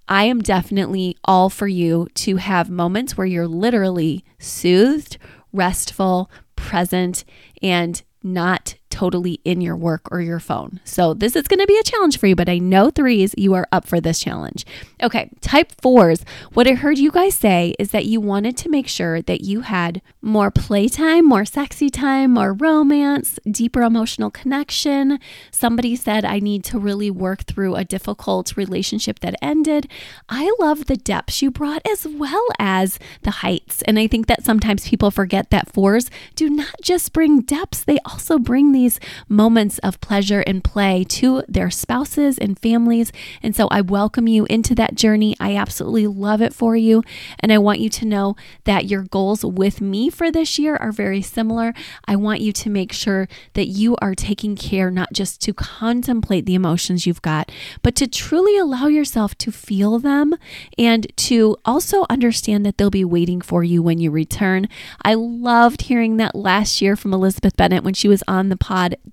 I 0.09 0.25
am 0.25 0.41
definitely 0.41 1.17
all 1.25 1.51
for 1.51 1.69
you 1.69 2.09
to 2.15 2.37
have 2.37 2.71
moments 2.71 3.19
where 3.19 3.27
you're 3.27 3.47
literally 3.47 4.25
soothed, 4.39 5.19
restful, 5.53 6.31
present, 6.57 7.25
and 7.63 8.03
not 8.23 8.77
totally 8.99 9.39
in 9.45 9.61
your 9.61 9.77
work 9.77 10.09
or 10.11 10.21
your 10.21 10.41
phone. 10.41 10.81
So 10.83 11.15
this 11.15 11.37
is 11.37 11.47
going 11.47 11.61
to 11.61 11.69
be 11.69 11.79
a 11.79 11.85
challenge 11.85 12.19
for 12.19 12.27
you, 12.27 12.35
but 12.35 12.49
I 12.49 12.59
know 12.59 12.91
threes, 12.91 13.33
you 13.39 13.55
are 13.55 13.69
up 13.71 13.87
for 13.87 14.01
this 14.01 14.19
challenge. 14.19 14.67
Okay, 15.01 15.31
type 15.41 15.73
fours. 15.81 16.25
What 16.53 16.67
I 16.67 16.73
heard 16.73 16.99
you 16.99 17.13
guys 17.13 17.37
say 17.37 17.77
is 17.79 17.93
that 17.93 18.07
you 18.07 18.21
wanted 18.21 18.57
to 18.57 18.69
make 18.69 18.89
sure 18.89 19.23
that 19.23 19.43
you 19.43 19.61
had 19.61 20.03
more 20.21 20.51
playtime, 20.51 21.29
more 21.29 21.45
sexy 21.45 21.91
time, 21.91 22.33
more 22.33 22.53
romance, 22.53 23.39
deeper 23.49 23.83
emotional 23.83 24.33
connection. 24.33 25.21
Somebody 25.53 25.95
said, 25.95 26.25
I 26.25 26.41
need 26.41 26.65
to 26.65 26.81
really 26.81 27.09
work 27.09 27.45
through 27.45 27.77
a 27.77 27.85
difficult 27.85 28.57
relationship 28.57 29.21
that 29.21 29.37
ended. 29.41 29.89
I 30.29 30.53
love 30.59 30.87
the 30.87 30.97
depths 30.97 31.41
you 31.41 31.53
brought 31.53 31.87
as 31.87 32.05
well 32.05 32.45
as 32.59 32.99
the 33.23 33.31
heights. 33.47 33.81
And 33.83 33.97
I 33.97 34.09
think 34.09 34.27
that 34.27 34.45
sometimes 34.45 34.89
people 34.89 35.13
forget 35.13 35.51
that 35.51 35.73
fours 35.73 36.11
do 36.35 36.51
not 36.51 36.75
just 36.83 37.13
bring 37.13 37.43
depths, 37.43 37.85
they 37.85 38.01
also 38.05 38.41
bring 38.41 38.73
these 38.73 38.88
these 38.89 39.01
moments 39.29 39.79
of 39.79 40.01
pleasure 40.01 40.41
and 40.41 40.65
play 40.65 41.05
to 41.05 41.43
their 41.47 41.71
spouses 41.71 42.39
and 42.39 42.59
families. 42.59 43.13
And 43.43 43.55
so 43.55 43.69
I 43.71 43.83
welcome 43.83 44.27
you 44.27 44.47
into 44.47 44.75
that 44.77 44.95
journey. 44.95 45.37
I 45.39 45.57
absolutely 45.57 46.07
love 46.07 46.41
it 46.41 46.55
for 46.55 46.75
you. 46.75 47.03
And 47.41 47.53
I 47.53 47.59
want 47.59 47.81
you 47.81 47.91
to 47.91 48.07
know 48.07 48.37
that 48.65 48.87
your 48.87 49.03
goals 49.03 49.45
with 49.45 49.81
me 49.81 50.09
for 50.09 50.31
this 50.31 50.59
year 50.59 50.77
are 50.77 50.93
very 50.93 51.21
similar. 51.21 51.75
I 52.07 52.17
want 52.17 52.41
you 52.41 52.53
to 52.53 52.71
make 52.71 52.93
sure 52.93 53.29
that 53.53 53.67
you 53.67 53.97
are 54.01 54.15
taking 54.15 54.57
care 54.57 54.91
not 54.91 55.13
just 55.13 55.43
to 55.43 55.53
contemplate 55.53 56.47
the 56.47 56.55
emotions 56.55 57.07
you've 57.07 57.23
got, 57.23 57.53
but 57.83 57.95
to 57.97 58.07
truly 58.07 58.57
allow 58.57 58.87
yourself 58.87 59.37
to 59.39 59.53
feel 59.53 59.99
them 59.99 60.35
and 60.79 61.07
to 61.17 61.57
also 61.65 62.07
understand 62.09 62.65
that 62.65 62.79
they'll 62.79 62.91
be 62.91 63.05
waiting 63.05 63.41
for 63.41 63.63
you 63.63 63.83
when 63.83 63.99
you 63.99 64.11
return. 64.11 64.67
I 65.05 65.15
loved 65.15 65.83
hearing 65.83 66.17
that 66.17 66.35
last 66.35 66.81
year 66.81 66.97
from 66.97 67.13
Elizabeth 67.13 67.57
Bennett 67.57 67.85
when 67.85 67.95
she 67.95 68.09
was 68.09 68.23
on 68.27 68.49
the 68.49 68.57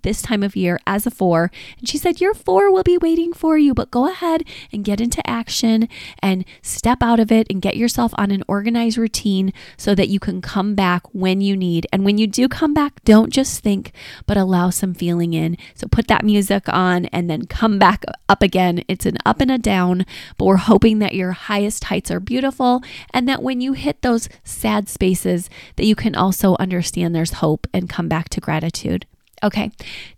this 0.01 0.22
time 0.22 0.43
of 0.43 0.55
year 0.55 0.79
as 0.86 1.05
a 1.05 1.12
four. 1.12 1.51
And 1.79 1.88
she 1.88 1.98
said, 1.98 2.22
Your 2.22 2.34
four 2.34 2.72
will 2.72 2.84
be 2.84 2.98
waiting 2.98 3.34
for 3.34 3.57
you, 3.57 3.74
but 3.74 3.91
go 3.91 4.10
ahead 4.10 4.43
and 4.72 4.84
get 4.84 5.01
into 5.01 5.27
action 5.29 5.88
and 6.19 6.45
step 6.62 7.01
out 7.01 7.19
of 7.19 7.31
it 7.31 7.48
and 7.50 7.62
get 7.62 7.77
yourself 7.77 8.13
on 8.17 8.31
an 8.31 8.43
organized 8.48 8.98
routine 8.98 9.53
so 9.77 9.95
that 9.95 10.10
you 10.10 10.19
can 10.19 10.41
come 10.41 10.75
back 10.75 11.03
when 11.13 11.41
you 11.41 11.55
need. 11.57 11.88
And 11.91 12.05
when 12.05 12.17
you 12.17 12.27
do 12.27 12.48
come 12.48 12.74
back, 12.74 13.03
don't 13.03 13.31
just 13.31 13.62
think, 13.62 13.91
but 14.25 14.38
allow 14.38 14.69
some 14.69 14.93
feeling 14.93 15.34
in. 15.34 15.57
So 15.74 15.88
put 15.88 16.07
that 16.07 16.25
music 16.25 16.63
on 16.69 17.05
and 17.05 17.29
then 17.29 17.45
come 17.45 17.79
back 17.79 18.03
up 18.29 18.41
again. 18.41 18.84
It's 18.88 19.05
an 19.05 19.17
up 19.25 19.41
and 19.41 19.51
a 19.51 19.57
down, 19.57 20.05
but 20.38 20.45
we're 20.45 20.57
hoping 20.57 21.00
that 21.00 21.15
your 21.15 21.31
highest 21.31 21.86
heights 21.86 22.12
are 22.12 22.19
beautiful 22.19 22.84
and 23.13 23.27
that 23.27 23.43
when 23.43 23.62
you 23.62 23.74
hit 23.74 24.01
those 24.01 24.29
sad 24.43 24.89
spaces 24.89 25.50
that 25.75 25.86
you 25.86 25.95
can 25.95 26.15
also 26.15 26.55
understand 26.60 27.15
there's 27.15 27.34
hope 27.34 27.67
and 27.74 27.89
come 27.89 28.07
back 28.07 28.29
to 28.29 28.41
gratitude. 28.41 29.05
Okay. 29.45 29.69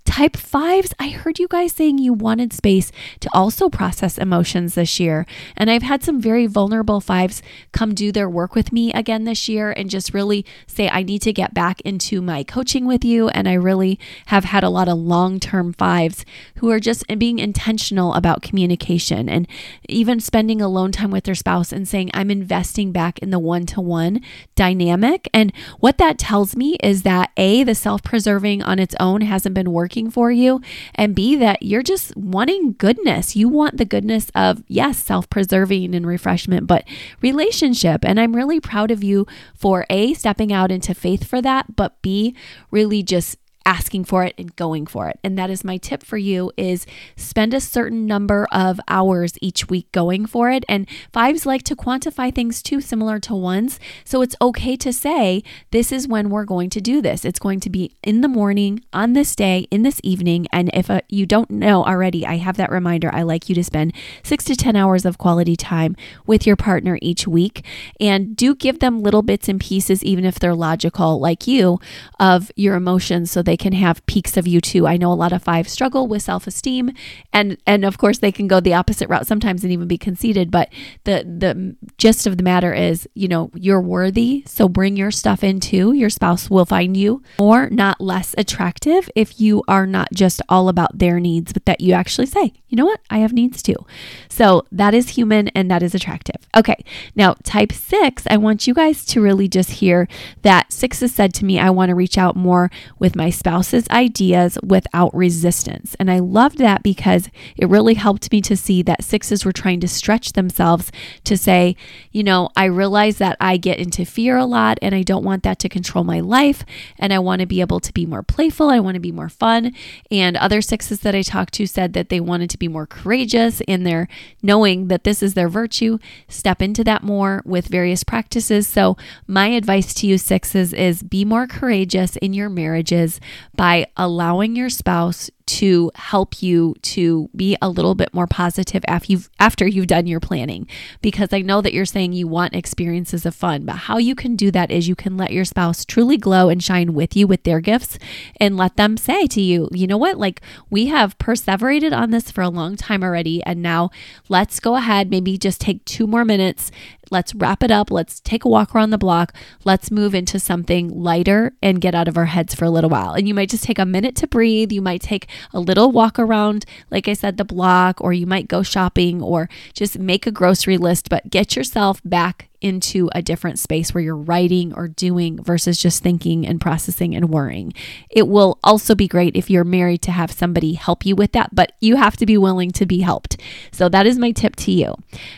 Type 0.08 0.38
fives, 0.38 0.94
I 0.98 1.10
heard 1.10 1.38
you 1.38 1.50
guys 1.50 1.74
saying 1.74 1.98
you 1.98 2.14
wanted 2.14 2.54
space 2.54 2.94
to 3.20 3.30
also 3.34 3.68
process 3.68 4.18
emotions 4.18 4.76
this 4.76 5.02
year. 5.02 5.26
And 5.58 5.70
I've 5.70 5.84
had 5.84 6.02
some 6.02 6.22
very 6.22 6.48
vulnerable 6.48 7.02
fives 7.02 7.44
come 7.74 7.94
do 7.94 8.14
their 8.14 8.30
work 8.30 8.56
with 8.56 8.72
me 8.72 8.94
again 8.94 9.26
this 9.26 9.50
year 9.50 9.70
and 9.70 9.90
just 9.90 10.14
really 10.14 10.46
say, 10.66 10.88
I 10.88 11.04
need 11.04 11.22
to 11.24 11.34
get 11.34 11.54
back 11.54 11.82
into 11.82 12.22
my 12.22 12.44
coaching 12.44 12.88
with 12.88 13.04
you. 13.04 13.28
And 13.30 13.50
I 13.50 13.54
really 13.54 14.00
have 14.28 14.46
had 14.46 14.64
a 14.64 14.70
lot 14.70 14.88
of 14.88 14.98
long 14.98 15.42
term 15.42 15.74
fives 15.74 16.24
who 16.56 16.72
are 16.72 16.80
just 16.80 17.06
being 17.20 17.38
intentional 17.38 18.14
about 18.14 18.42
communication 18.42 19.28
and 19.28 19.46
even 19.90 20.22
spending 20.22 20.62
alone 20.62 20.94
time 20.94 21.12
with 21.12 21.26
their 21.26 21.36
spouse 21.36 21.74
and 21.74 21.86
saying, 21.86 22.12
I'm 22.14 22.32
investing 22.32 22.94
back 22.94 23.20
in 23.20 23.30
the 23.30 23.40
one 23.40 23.66
to 23.68 23.82
one 23.82 24.22
dynamic. 24.56 25.30
And 25.34 25.52
what 25.80 25.98
that 25.98 26.18
tells 26.18 26.56
me 26.56 26.78
is 26.82 27.04
that 27.04 27.32
A, 27.36 27.64
the 27.64 27.76
self 27.76 28.02
preserving 28.04 28.64
on 28.64 28.80
its 28.80 28.96
own 29.02 29.20
hasn't 29.20 29.54
been 29.54 29.74
working 29.74 29.97
for 30.06 30.32
you, 30.32 30.62
and 30.96 31.16
B, 31.16 31.36
that 31.36 31.64
you're 31.64 31.84
just 31.84 32.16
wanting 32.16 32.74
goodness. 32.78 33.36
You 33.36 33.50
want 33.50 33.78
the 33.78 33.86
goodness 33.86 34.30
of, 34.36 34.64
yes, 34.68 34.98
self 35.00 35.30
preserving 35.30 35.96
and 35.96 36.06
refreshment, 36.06 36.68
but 36.68 36.88
relationship. 37.22 38.06
And 38.06 38.20
I'm 38.20 38.36
really 38.36 38.60
proud 38.60 38.92
of 38.92 39.04
you 39.04 39.26
for 39.56 39.86
A, 39.90 40.14
stepping 40.14 40.54
out 40.54 40.72
into 40.72 40.94
faith 40.94 41.26
for 41.28 41.42
that, 41.42 41.76
but 41.76 42.00
B, 42.02 42.36
really 42.70 43.02
just 43.02 43.38
asking 43.68 44.06
for 44.06 44.24
it 44.24 44.34
and 44.38 44.56
going 44.56 44.88
for 44.88 45.10
it. 45.10 45.20
And 45.26 45.38
that 45.38 45.50
is 45.50 45.66
my 45.66 45.76
tip 45.76 46.02
for 46.02 46.18
you 46.18 46.54
is 46.56 46.86
spend 47.18 47.54
a 47.54 47.60
certain 47.60 48.08
number 48.08 48.48
of 48.50 48.80
hours 48.88 49.34
each 49.42 49.68
week 49.68 49.92
going 49.92 50.26
for 50.26 50.50
it. 50.50 50.64
And 50.70 50.88
fives 51.12 51.46
like 51.46 51.64
to 51.64 51.76
quantify 51.76 52.34
things 52.34 52.64
too 52.64 52.80
similar 52.80 53.20
to 53.20 53.36
ones. 53.36 53.78
So 54.06 54.22
it's 54.22 54.38
okay 54.42 54.78
to 54.78 54.94
say 54.94 55.44
this 55.72 55.92
is 55.92 56.08
when 56.08 56.30
we're 56.30 56.46
going 56.46 56.70
to 56.72 56.82
do 56.82 57.02
this. 57.02 57.26
It's 57.26 57.40
going 57.40 57.60
to 57.60 57.70
be 57.70 57.92
in 58.02 58.22
the 58.22 58.30
morning, 58.30 58.80
on 58.94 59.12
this 59.12 59.36
day, 59.36 59.68
in 59.70 59.84
this 59.84 60.00
evening. 60.02 60.48
And 60.54 60.72
if 60.74 60.90
uh, 60.90 61.02
you 61.10 61.26
don't 61.26 61.52
know 61.52 61.84
already, 61.84 62.26
I 62.26 62.38
have 62.38 62.56
that 62.56 62.72
reminder. 62.72 63.14
I 63.14 63.24
like 63.24 63.50
you 63.50 63.56
to 63.56 63.64
spend 63.66 63.94
6 64.24 64.46
to 64.46 64.56
10 64.56 64.78
hours 64.78 65.04
of 65.04 65.18
quality 65.18 65.58
time 65.58 65.98
with 66.26 66.48
your 66.48 66.56
partner 66.56 66.98
each 67.02 67.28
week 67.28 67.66
and 68.00 68.38
do 68.38 68.56
give 68.56 68.80
them 68.80 69.02
little 69.02 69.24
bits 69.24 69.50
and 69.50 69.60
pieces 69.60 70.06
even 70.06 70.24
if 70.24 70.40
they're 70.40 70.56
logical 70.56 71.20
like 71.20 71.48
you 71.48 71.80
of 72.18 72.50
your 72.56 72.76
emotions 72.76 73.30
so 73.30 73.42
they 73.42 73.57
they 73.58 73.64
can 73.64 73.74
have 73.74 74.06
peaks 74.06 74.38
of 74.38 74.48
you 74.48 74.62
too. 74.62 74.86
I 74.86 74.98
know 74.98 75.12
a 75.12 75.16
lot 75.16 75.34
of 75.34 75.42
five 75.42 75.68
struggle 75.68 76.08
with 76.08 76.22
self-esteem 76.22 76.92
and 77.34 77.58
and 77.66 77.84
of 77.84 77.98
course 77.98 78.20
they 78.20 78.32
can 78.32 78.48
go 78.48 78.60
the 78.60 78.74
opposite 78.74 79.10
route 79.10 79.26
sometimes 79.26 79.64
and 79.64 79.74
even 79.74 79.88
be 79.88 79.98
conceited, 79.98 80.52
but 80.52 80.70
the 81.06 81.24
the 81.24 81.76
gist 81.98 82.28
of 82.28 82.38
the 82.38 82.44
matter 82.44 82.74
is, 82.74 83.08
you 83.16 83.28
know, 83.28 83.50
you're 83.56 83.82
worthy, 83.82 84.44
so 84.46 84.70
bring 84.70 84.96
your 84.96 85.12
stuff 85.12 85.44
in 85.44 85.60
too. 85.60 85.94
Your 85.94 86.10
spouse 86.10 86.50
will 86.50 86.66
find 86.66 86.96
you 86.96 87.24
more 87.40 87.70
not 87.70 88.00
less 88.00 88.36
attractive 88.38 89.10
if 89.16 89.40
you 89.42 89.64
are 89.68 89.88
not 89.88 90.10
just 90.14 90.42
all 90.50 90.70
about 90.70 91.00
their 91.00 91.20
needs, 91.20 91.54
but 91.54 91.66
that 91.66 91.82
you 91.82 91.94
actually 91.94 92.28
say, 92.28 92.54
"You 92.68 92.76
know 92.76 92.86
what? 92.86 93.00
I 93.10 93.20
have 93.20 93.34
needs 93.34 93.64
too." 93.64 93.86
So, 94.30 94.66
that 94.72 94.94
is 94.94 95.10
human 95.10 95.48
and 95.50 95.72
that 95.72 95.82
is 95.82 95.96
attractive. 95.96 96.48
Okay. 96.56 96.84
Now, 97.16 97.36
type 97.44 97.72
6, 97.72 98.24
I 98.30 98.38
want 98.38 98.68
you 98.68 98.74
guys 98.74 99.04
to 99.06 99.22
really 99.22 99.48
just 99.48 99.72
hear 99.82 100.08
that 100.44 100.72
6 100.72 101.00
has 101.00 101.12
said 101.12 101.34
to 101.36 101.46
me, 101.46 101.58
"I 101.60 101.72
want 101.72 101.90
to 101.90 101.96
reach 101.96 102.18
out 102.18 102.36
more 102.36 102.70
with 103.00 103.16
my 103.16 103.30
spouse 103.32 103.47
spouse's 103.48 103.88
ideas 103.90 104.58
without 104.62 105.16
resistance. 105.16 105.96
And 106.02 106.12
I 106.12 106.20
loved 106.20 106.58
that 106.58 106.84
because 106.84 107.30
it 107.56 107.70
really 107.70 107.94
helped 107.94 108.30
me 108.30 108.42
to 108.42 108.58
see 108.58 108.82
that 108.82 109.06
sixes 109.06 109.46
were 109.46 109.54
trying 109.54 109.80
to 109.80 109.88
stretch 109.88 110.34
themselves 110.34 110.92
to 111.24 111.38
say, 111.38 111.78
you 112.12 112.26
know, 112.26 112.50
I 112.58 112.66
realize 112.66 113.20
that 113.20 113.38
I 113.40 113.56
get 113.56 113.80
into 113.80 114.04
fear 114.04 114.36
a 114.36 114.44
lot 114.44 114.80
and 114.82 114.94
I 114.94 115.02
don't 115.02 115.24
want 115.24 115.44
that 115.44 115.60
to 115.60 115.70
control 115.70 116.04
my 116.04 116.20
life. 116.20 116.66
And 117.00 117.14
I 117.14 117.20
want 117.20 117.40
to 117.40 117.46
be 117.46 117.62
able 117.62 117.80
to 117.80 117.94
be 117.94 118.06
more 118.06 118.22
playful. 118.22 118.70
I 118.70 118.82
want 118.82 118.96
to 118.96 119.00
be 119.00 119.14
more 119.14 119.30
fun. 119.30 119.74
And 120.12 120.36
other 120.36 120.62
sixes 120.62 121.00
that 121.00 121.16
I 121.16 121.22
talked 121.22 121.54
to 121.54 121.68
said 121.68 121.94
that 121.94 122.10
they 122.10 122.20
wanted 122.20 122.50
to 122.50 122.58
be 122.58 122.68
more 122.68 122.86
courageous 122.86 123.62
in 123.62 123.84
their 123.84 124.10
knowing 124.44 124.90
that 124.90 125.06
this 125.06 125.24
is 125.24 125.36
their 125.36 125.48
virtue, 125.48 126.00
step 126.28 126.62
into 126.62 126.84
that 126.84 127.02
more 127.02 127.44
with 127.46 127.68
various 127.68 128.04
practices. 128.04 128.68
So, 128.68 128.98
my 129.26 129.48
advice 129.48 129.94
to 129.94 130.08
you, 130.08 130.18
sixes, 130.18 130.74
is 130.74 131.02
be 131.02 131.24
more 131.24 131.48
courageous 131.48 132.18
in 132.18 132.34
your 132.34 132.50
marriages 132.50 133.22
by 133.56 133.88
allowing 133.98 134.56
your 134.56 134.70
spouse 134.70 135.30
to 135.48 135.92
help 135.96 136.44
you 136.44 136.76
to 136.82 137.30
be 137.36 137.58
a 137.62 137.70
little 137.70 137.96
bit 137.96 138.14
more 138.14 138.28
positive 138.28 138.84
after 138.88 139.12
you've 139.12 139.30
after 139.40 139.66
you've 139.66 139.88
done 139.88 140.06
your 140.06 140.20
planning 140.20 140.68
because 141.02 141.32
I 141.32 141.42
know 141.42 141.62
that 141.62 141.74
you're 141.74 141.86
saying 141.86 142.14
you 142.14 142.28
want 142.28 142.54
experiences 142.54 143.26
of 143.26 143.34
fun 143.34 143.66
but 143.66 143.76
how 143.76 143.98
you 143.98 144.14
can 144.14 144.36
do 144.36 144.52
that 144.52 144.70
is 144.70 144.88
you 144.88 144.96
can 144.96 145.18
let 145.18 145.32
your 145.32 145.46
spouse 145.46 145.86
truly 145.86 146.18
glow 146.18 146.50
and 146.50 146.62
shine 146.62 146.94
with 146.94 147.16
you 147.16 147.28
with 147.28 147.44
their 147.44 147.62
gifts 147.62 147.98
and 148.40 148.58
let 148.58 148.76
them 148.76 148.98
say 148.98 149.26
to 149.28 149.42
you 149.42 149.70
you 149.72 149.88
know 149.88 149.98
what 149.98 150.18
like 150.18 150.42
we 150.70 150.88
have 150.88 151.18
perseverated 151.18 151.98
on 151.98 152.12
this 152.12 152.30
for 152.30 152.42
a 152.42 152.50
long 152.50 152.76
time 152.76 153.04
already 153.04 153.42
and 153.44 153.62
now 153.62 153.90
let's 154.30 154.60
go 154.60 154.76
ahead 154.76 155.10
maybe 155.10 155.38
just 155.38 155.62
take 155.62 155.84
two 155.86 156.06
more 156.06 156.26
minutes 156.26 156.72
let's 157.12 157.34
wrap 157.36 157.64
it 157.64 157.72
up. 157.72 157.92
Let's 157.92 158.20
take 158.20 158.46
a 158.46 158.50
walk 158.50 158.74
around 158.74 158.90
the 158.90 158.98
block. 158.98 159.34
Let's 159.64 159.92
move 159.92 160.14
into 160.16 160.40
something 160.40 160.90
lighter 160.90 161.54
and 161.62 161.82
get 161.82 161.96
out 161.96 162.08
of 162.08 162.18
our 162.18 162.26
heads 162.26 162.54
for 162.56 162.66
a 162.66 162.70
little 162.70 162.90
while. 162.90 163.14
And 163.14 163.28
you 163.28 163.34
might 163.34 163.50
just 163.50 163.64
take 163.64 163.80
a 163.80 163.86
minute 163.86 164.16
to 164.18 164.28
breathe. 164.28 164.72
You 164.72 164.82
might 164.82 165.02
take 165.02 165.28
a 165.54 165.60
little 165.60 165.92
walk 165.92 166.20
around, 166.20 166.66
like 166.92 167.08
I 167.08 167.14
said, 167.14 167.38
the 167.38 167.46
block, 167.46 168.02
or 168.02 168.14
you 168.14 168.26
might 168.26 168.48
go 168.48 168.64
shopping 168.64 169.22
or 169.22 169.50
just 169.74 170.00
make 170.00 170.28
a 170.28 170.32
grocery 170.32 170.78
list, 170.78 171.10
but 171.10 171.30
get 171.30 171.56
yourself 171.56 172.02
back 172.04 172.50
into 172.62 173.10
a 173.14 173.22
different 173.22 173.60
space 173.60 173.94
where 173.94 174.04
you're 174.04 174.16
writing 174.16 174.74
or 174.74 174.88
doing 174.88 175.42
versus 175.42 175.78
just 175.78 176.02
thinking 176.02 176.46
and 176.46 176.60
processing 176.60 177.16
and 177.16 177.30
worrying. 177.30 177.74
It 178.10 178.28
will 178.28 178.60
also 178.64 178.96
be 178.96 179.08
great 179.08 179.36
if 179.36 179.50
you're 179.50 179.64
married 179.64 180.02
to 180.04 180.12
have 180.12 180.32
somebody 180.32 180.74
help 180.74 181.06
you 181.06 181.16
with 181.16 181.34
that, 181.34 181.54
but 181.54 181.74
you 181.80 181.98
have 181.98 182.18
to 182.18 182.26
be 182.26 182.38
willing 182.38 182.72
to 182.72 182.86
be 182.86 183.00
helped. 183.00 183.38
So 183.72 183.90
that 183.90 184.06
is 184.08 184.18
my 184.18 184.32
tip 184.32 184.56
to 184.58 184.72
you. 184.72 184.96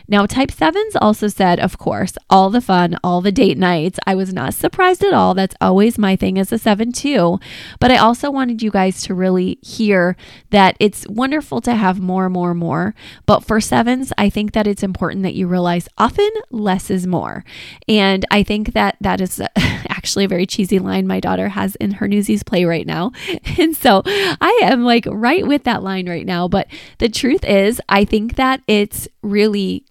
Now, 0.08 0.26
type 0.26 0.52
sevens 0.52 0.96
also 0.96 1.28
said, 1.28 1.60
of 1.60 1.78
course, 1.78 2.14
all 2.30 2.50
the 2.50 2.62
fun, 2.62 2.98
all 3.04 3.22
the 3.22 3.32
date 3.32 3.58
nights. 3.58 4.00
I 4.06 4.16
was 4.16 4.34
not 4.34 4.54
surprised 4.54 5.04
at 5.04 5.14
all. 5.14 5.34
That's 5.34 5.56
always 5.60 5.98
my 5.98 6.16
thing 6.16 6.38
as 6.38 6.52
a 6.52 6.58
seven, 6.58 6.92
too. 6.92 7.40
But 7.80 7.92
I 7.92 7.98
also 7.98 8.32
wanted 8.32 8.62
you 8.62 8.72
guys 8.72 9.02
to 9.04 9.14
really 9.14 9.60
hear 9.62 10.16
that 10.52 10.78
it's 10.80 11.08
wonderful 11.08 11.62
to 11.62 11.76
have 11.76 12.00
more, 12.00 12.30
more, 12.30 12.54
more. 12.54 12.96
But 13.26 13.44
for 13.44 13.60
sevens, 13.60 14.14
I 14.18 14.30
think 14.30 14.54
that 14.54 14.68
it's 14.68 14.84
important 14.84 15.24
that 15.24 15.36
you 15.36 15.48
realize 15.48 15.90
often 15.98 16.30
less 16.50 16.90
is 16.90 17.08
more. 17.10 17.44
And 17.88 18.26
I 18.32 18.44
think 18.44 18.74
that 18.74 18.98
that 19.02 19.22
is 19.22 19.42
actually 19.58 20.26
a 20.26 20.30
very 20.30 20.46
cheesy 20.46 20.80
line 20.80 21.08
my 21.08 21.20
daughter 21.20 21.50
has 21.50 21.76
in 21.76 21.92
her 21.92 22.08
Newsies 22.08 22.44
play 22.44 22.66
right 22.66 22.86
now. 22.86 23.12
And 23.60 23.76
so 23.76 24.02
I 24.06 24.60
am 24.64 24.86
like 24.86 25.06
right 25.10 25.46
with 25.46 25.64
that 25.64 25.84
line 25.84 26.08
right 26.08 26.26
now. 26.26 26.48
But 26.48 26.68
the 27.00 27.10
truth 27.10 27.44
is, 27.44 27.82
I 27.90 28.06
think 28.06 28.36
that 28.36 28.62
it's 28.68 29.08
really 29.22 29.86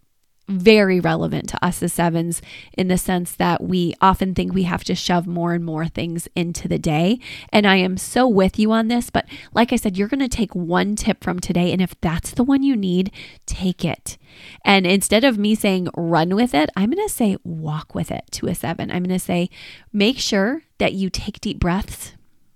very 0.48 0.98
relevant 0.98 1.48
to 1.50 1.64
us 1.64 1.82
as 1.82 1.92
sevens 1.92 2.40
in 2.72 2.88
the 2.88 2.98
sense 2.98 3.32
that 3.32 3.62
we 3.62 3.94
often 4.00 4.34
think 4.34 4.52
we 4.52 4.62
have 4.62 4.82
to 4.84 4.94
shove 4.94 5.26
more 5.26 5.52
and 5.52 5.64
more 5.64 5.86
things 5.86 6.26
into 6.34 6.66
the 6.66 6.78
day. 6.78 7.20
And 7.52 7.66
I 7.66 7.76
am 7.76 7.96
so 7.96 8.26
with 8.26 8.58
you 8.58 8.72
on 8.72 8.88
this. 8.88 9.10
But 9.10 9.26
like 9.52 9.72
I 9.72 9.76
said, 9.76 9.96
you're 9.96 10.08
going 10.08 10.20
to 10.20 10.28
take 10.28 10.54
one 10.54 10.96
tip 10.96 11.22
from 11.22 11.38
today. 11.38 11.72
And 11.72 11.82
if 11.82 11.98
that's 12.00 12.30
the 12.30 12.44
one 12.44 12.62
you 12.62 12.76
need, 12.76 13.12
take 13.46 13.84
it. 13.84 14.16
And 14.64 14.86
instead 14.86 15.24
of 15.24 15.38
me 15.38 15.54
saying 15.54 15.88
run 15.94 16.34
with 16.34 16.54
it, 16.54 16.70
I'm 16.76 16.90
going 16.90 17.06
to 17.06 17.12
say 17.12 17.36
walk 17.44 17.94
with 17.94 18.10
it 18.10 18.24
to 18.32 18.46
a 18.46 18.54
seven. 18.54 18.90
I'm 18.90 19.02
going 19.02 19.18
to 19.18 19.24
say 19.24 19.50
make 19.92 20.18
sure 20.18 20.62
that 20.78 20.94
you 20.94 21.10
take 21.10 21.40
deep 21.40 21.58
breaths, 21.58 22.14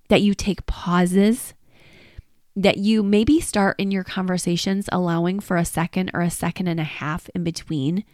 that 0.08 0.22
you 0.22 0.34
take 0.34 0.66
pauses 0.66 1.54
that 2.54 2.78
you 2.78 3.02
maybe 3.02 3.40
start 3.40 3.76
in 3.78 3.90
your 3.90 4.04
conversations 4.04 4.88
allowing 4.92 5.40
for 5.40 5.56
a 5.56 5.64
second 5.64 6.10
or 6.12 6.20
a 6.20 6.30
second 6.30 6.68
and 6.68 6.80
a 6.80 6.84
half 6.84 7.28
in 7.34 7.44
between. 7.44 8.04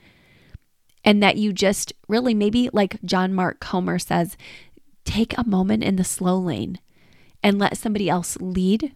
And 1.05 1.23
that 1.23 1.37
you 1.37 1.53
just 1.53 1.93
really, 2.07 2.35
maybe 2.35 2.71
like 2.73 3.03
John 3.05 3.33
Mark 3.33 3.61
Comer 3.61 3.99
says, 3.99 4.37
take 5.05 5.37
a 5.37 5.49
moment 5.49 5.83
in 5.83 5.97
the 5.97 6.05
slow 6.05 6.39
lane 6.39 6.79
and 7.43 7.59
let 7.59 7.79
somebody 7.79 8.09
else 8.11 8.37
lead. 8.41 8.93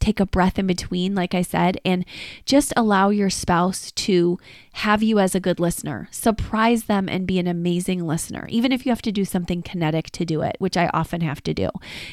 Take 0.00 0.18
a 0.18 0.26
breath 0.26 0.58
in 0.58 0.66
between, 0.66 1.14
like 1.14 1.34
I 1.34 1.42
said, 1.42 1.78
and 1.84 2.06
just 2.46 2.72
allow 2.74 3.10
your 3.10 3.28
spouse 3.28 3.92
to 3.92 4.38
have 4.72 5.02
you 5.02 5.18
as 5.18 5.34
a 5.34 5.40
good 5.40 5.60
listener. 5.60 6.08
Surprise 6.10 6.84
them 6.84 7.06
and 7.06 7.26
be 7.26 7.38
an 7.38 7.46
amazing 7.46 8.06
listener, 8.06 8.46
even 8.48 8.72
if 8.72 8.86
you 8.86 8.92
have 8.92 9.02
to 9.02 9.12
do 9.12 9.26
something 9.26 9.60
kinetic 9.60 10.10
to 10.12 10.24
do 10.24 10.40
it, 10.40 10.56
which 10.58 10.78
I 10.78 10.88
often 10.94 11.20
have 11.20 11.42
to 11.42 11.52
do. 11.52 11.68